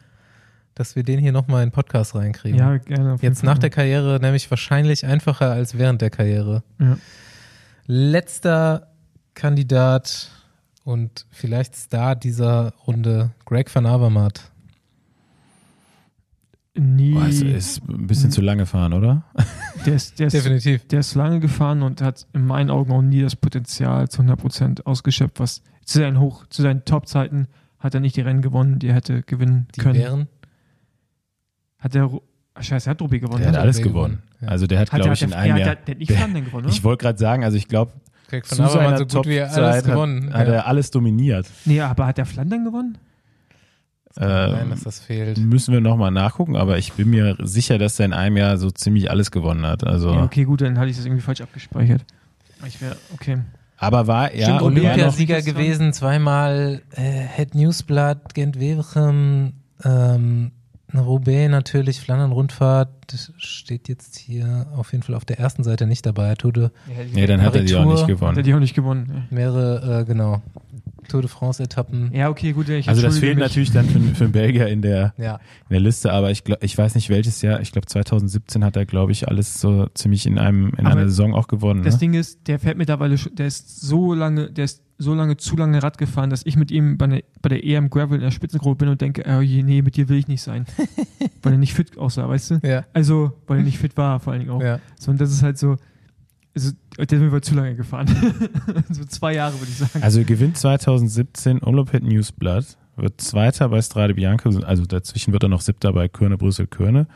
[0.76, 2.58] dass wir den hier nochmal in den Podcast reinkriegen.
[2.58, 3.16] Ja, gerne.
[3.20, 3.50] Jetzt Fall.
[3.50, 6.62] nach der Karriere nämlich wahrscheinlich einfacher als während der Karriere.
[6.78, 6.96] Ja.
[7.86, 8.88] Letzter
[9.34, 10.30] Kandidat
[10.84, 14.50] und vielleicht Star dieser Runde, Greg van Avermaet.
[16.76, 17.12] Nie.
[17.14, 19.22] Boah, es ist ein bisschen zu lange fahren, oder?
[19.86, 20.86] der, ist, der, ist, Definitiv.
[20.88, 24.82] der ist lange gefahren und hat in meinen Augen auch nie das Potenzial zu 100%
[24.84, 27.46] ausgeschöpft, was zu seinen Hoch, zu seinen Top-Zeiten
[27.78, 29.98] hat er nicht die Rennen gewonnen, die er hätte gewinnen Die können.
[29.98, 30.28] wären.
[31.78, 32.10] Hat er,
[32.54, 33.42] Ach, scheiße, er hat Ruby gewonnen.
[33.42, 33.94] Der hat alles gewonnen.
[33.94, 34.48] gewonnen, ja.
[34.48, 35.74] Also der hat, Hat glaube ich, in der- einem ja, Jahr.
[35.76, 36.74] Der, der hat nicht Der- Flandern gewonnen, oder?
[36.74, 37.92] Ich wollte gerade sagen, also ich glaube,
[38.34, 40.32] Greg van zu Avermaet seiner so gut wie alles hat, gewonnen.
[40.32, 40.54] hat ja.
[40.54, 41.46] er alles dominiert.
[41.64, 42.98] Nee, aber hat er Flandern gewonnen?
[44.16, 45.38] Nein, Ähm, dass das fehlt.
[45.38, 48.70] Müssen wir nochmal nachgucken, aber ich bin mir sicher, dass er in einem Jahr so
[48.70, 49.84] ziemlich alles gewonnen hat.
[49.84, 52.04] Also, Ja, okay, gut, dann hatte ich das irgendwie falsch abgespeichert.
[52.66, 53.38] Ich wäre, okay.
[53.76, 59.54] aber war ja war noch, Olympiasieger gewesen, zweimal äh, Het Newsblad, Gent Wevelgem,
[59.84, 60.52] ähm,
[60.98, 65.86] Roubaix natürlich, Flandern Rundfahrt, das steht jetzt hier auf jeden Fall auf der ersten Seite
[65.86, 66.34] nicht dabei.
[66.36, 66.68] Tour de,
[67.12, 68.42] nee, dann hat er die auch nicht Hat er gewonnen.
[68.42, 69.26] die auch nicht gewonnen.
[69.30, 70.42] mehrere, äh, genau,
[71.08, 72.10] Tour de France Etappen.
[72.14, 72.68] Ja, okay, gut.
[72.68, 73.42] Ich Also das fehlt mich.
[73.44, 76.62] natürlich dann für, für einen Belgier in der, Ja, in der Liste, aber ich glaub,
[76.62, 80.26] ich weiß nicht welches Jahr, ich glaube 2017 hat er, glaube ich, alles so ziemlich
[80.26, 81.82] in einem in Aber einer Saison auch gewonnen.
[81.82, 82.00] Das Ne?
[82.00, 85.56] Ding ist, der fährt mittlerweile, schon- der ist so lange, der ist so lange zu
[85.56, 88.30] lange Rad gefahren, dass ich mit ihm bei der, bei der EM Gravel in der
[88.30, 90.66] Spitzengruppe bin und denke, oh je, nee, mit dir will ich nicht sein.
[91.42, 92.60] weil er nicht fit aussah, weißt du?
[92.62, 94.62] ja, Also, weil er nicht fit war, vor allen Dingen auch.
[94.62, 94.80] ja.
[94.98, 95.76] So, und das ist halt so,
[96.54, 98.06] also, der ist mir wohl zu lange gefahren.
[98.90, 100.04] so zwei Jahre, würde ich sagen.
[100.04, 105.60] Also gewinnt 2017 Olopet Newsblatt, wird Zweiter bei Strade Bianca, also dazwischen wird er noch
[105.60, 107.08] Siebter bei Körne, Brüssel, Körne.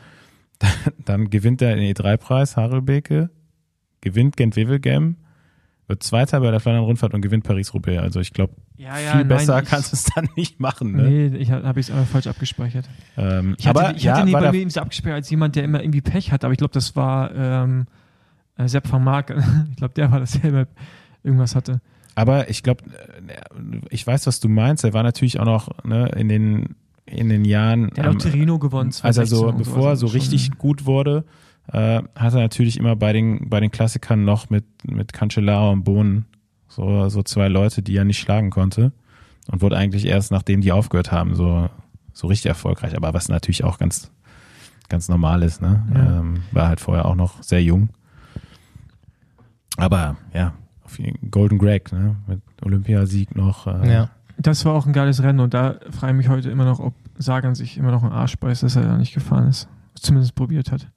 [0.59, 0.71] Dann,
[1.05, 3.29] dann gewinnt er den E3-Preis, Harelbeke,
[4.01, 5.15] gewinnt Gent-Wevelgem,
[5.89, 8.01] wird Zweiter bei der Flandern Rundfahrt und gewinnt Paris-Roubaix.
[8.01, 10.91] Also ich glaube, ja, viel besser ich, kannst du es dann nicht machen.
[10.93, 11.09] Ne?
[11.09, 12.87] Nee, ich habe es aber falsch abgespeichert.
[13.17, 15.81] Ähm, Ich hatte, aber ich hatte ja, bei mir so abgespeichert als jemand, der immer
[15.81, 17.87] irgendwie Pech hat, aber ich glaube, das war ähm,
[18.55, 19.31] äh, Sepp van Mark.
[19.71, 20.67] ich glaube, der war das, der immer
[21.23, 21.81] irgendwas hatte.
[22.15, 22.83] aber ich glaube,
[23.89, 24.83] ich weiß, was du meinst.
[24.83, 26.75] Er war natürlich auch noch ne, in den
[27.07, 28.93] in den Jahren, Der hat ähm, auch Torino gewonnen.
[29.01, 31.25] als er so, 2016 und bevor er so Also richtig gut wurde,
[31.71, 35.83] äh, hat er natürlich immer bei den, bei den Klassikern noch mit, mit Cancellara und
[35.83, 36.25] Bohnen
[36.67, 38.91] so, so zwei Leute, die er nicht schlagen konnte.
[39.51, 41.69] Und wurde eigentlich erst, nachdem die aufgehört haben, so,
[42.13, 42.95] so richtig erfolgreich.
[42.95, 44.11] Aber was natürlich auch ganz,
[44.89, 45.83] ganz normal ist, ne?
[45.93, 46.19] Ja.
[46.19, 47.89] Ähm, war halt vorher auch noch sehr jung.
[49.77, 50.53] Aber ja,
[50.83, 52.15] auf jeden- Golden Greg, ne?
[52.27, 53.65] Mit Olympiasieg noch.
[53.67, 54.09] Äh, ja.
[54.37, 56.93] Das war auch ein geiles Rennen und da frage ich mich heute immer noch, ob
[57.17, 59.67] Sagan sich immer noch einen Arsch beißt, dass er da nicht gefahren ist.
[59.95, 60.87] Zumindest probiert hat.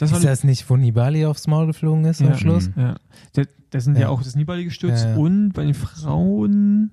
[0.00, 2.28] Das ist das nicht, wo Nibali aufs Maul geflogen ist Ja.
[2.28, 2.68] am Schluss?
[2.74, 2.82] Mhm.
[2.82, 2.96] Ja.
[3.34, 4.02] Da, da sind ja.
[4.02, 4.08] Ja.
[4.08, 6.90] auch das Nibali gestürzt Ja, und bei den Frauen.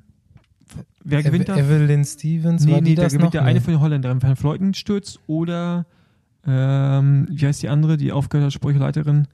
[1.03, 1.55] Wer gewinnt da?
[1.55, 3.31] Ev Evelyn Stevens, nee, war die nee, da das gewinnt noch?
[3.31, 5.85] der eine von den Holländern, Van Vleuten stürzt oder
[6.45, 9.27] ähm, wie heißt die andere, die aufgehört hat, Sprücheleiterin?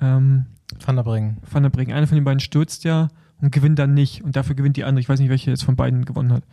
[0.00, 0.46] Ähm,
[0.84, 1.36] Van der Breggen.
[1.50, 1.92] Van der Breggen.
[1.94, 3.08] Einer von den beiden stürzt ja
[3.42, 4.24] und gewinnt dann nicht.
[4.24, 5.00] Und dafür gewinnt die andere.
[5.00, 6.44] Ich weiß nicht, welche jetzt von beiden gewonnen hat.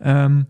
[0.00, 0.46] Ähm,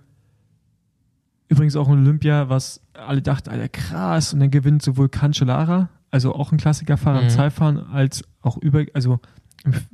[1.49, 4.33] übrigens auch ein Olympia, was alle dachten, Alter, krass.
[4.33, 7.31] Und dann gewinnt sowohl Cancellara, also auch ein Klassikerfahrer im Mhm.
[7.31, 9.21] Zeitfahren, als auch über, also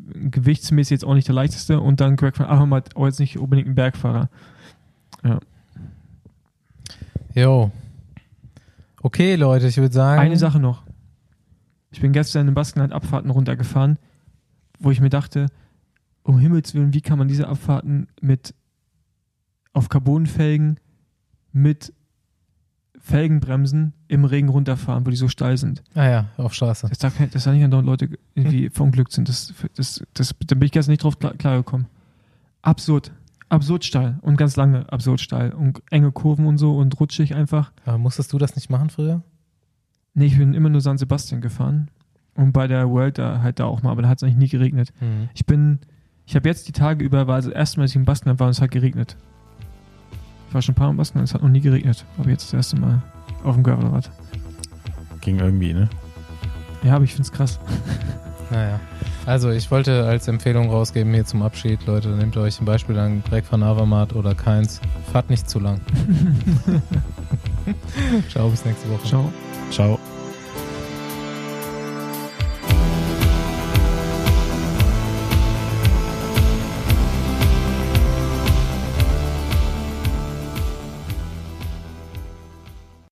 [0.05, 1.81] gewichtsmäßig jetzt auch nicht der leichteste.
[1.81, 4.29] Und dann Greg van Avermaet, auch jetzt nicht unbedingt ein Bergfahrer.
[7.35, 7.71] Jo.
[9.03, 10.21] Okay, Leute, ich würde sagen.
[10.21, 10.85] Eine Sache noch.
[11.91, 13.99] Ich bin gestern in Baskenland Abfahrten runtergefahren,
[14.79, 15.47] wo ich mir dachte,
[16.23, 18.55] um Himmels Willen, wie kann man diese Abfahrten mit
[19.73, 20.79] auf Carbonfelgen
[21.55, 21.95] mit
[23.01, 25.83] Felgenbremsen im Regen runterfahren, wo die so steil sind.
[25.95, 26.89] Ah ja, auf Straße.
[26.89, 29.29] Das darf, kein- das darf nicht andauernd Leute irgendwie verunglückt sind.
[29.29, 31.87] Das, das, das, da bin ich gestern nicht drauf klar, klargekommen.
[32.63, 33.13] Absurd.
[33.51, 37.73] Absurd steil und ganz lange absurd steil und enge Kurven und so und rutschig einfach.
[37.85, 39.23] Aber musstest du das nicht machen früher?
[40.15, 41.91] Nee, ich bin immer nur San Sebastian gefahren.
[42.37, 44.49] Und bei der World da halt da auch mal, aber da hat es eigentlich nie
[44.49, 44.93] geregnet.
[44.99, 45.29] Hm.
[45.35, 45.81] Ich bin,
[46.27, 48.41] ich habe jetzt die Tage über, war also das erste Mal, dass ich in Baskenland
[48.41, 49.17] war und es hat geregnet.
[50.55, 52.05] Ich war schon ein paar Mal in Baskenland, es hat noch nie geregnet.
[52.17, 53.03] Aber jetzt das erste Mal
[53.43, 54.09] auf dem Gravelrad.
[55.21, 55.91] Ging irgendwie, ne?
[56.85, 57.59] Ja, aber ich find's krass.
[58.51, 58.79] Naja.
[59.27, 63.25] Also, ich wollte als Empfehlung rausgeben hier zum Abschied, Leute, nehmt euch ein Beispiel an
[63.29, 64.81] Greg van Avermaet oder keins.
[65.11, 65.81] Fahrt nicht zu lang.
[68.29, 69.09] Ciao, bis nächste Woche.
[69.09, 69.33] Ciao.
[69.71, 69.99] Ciao.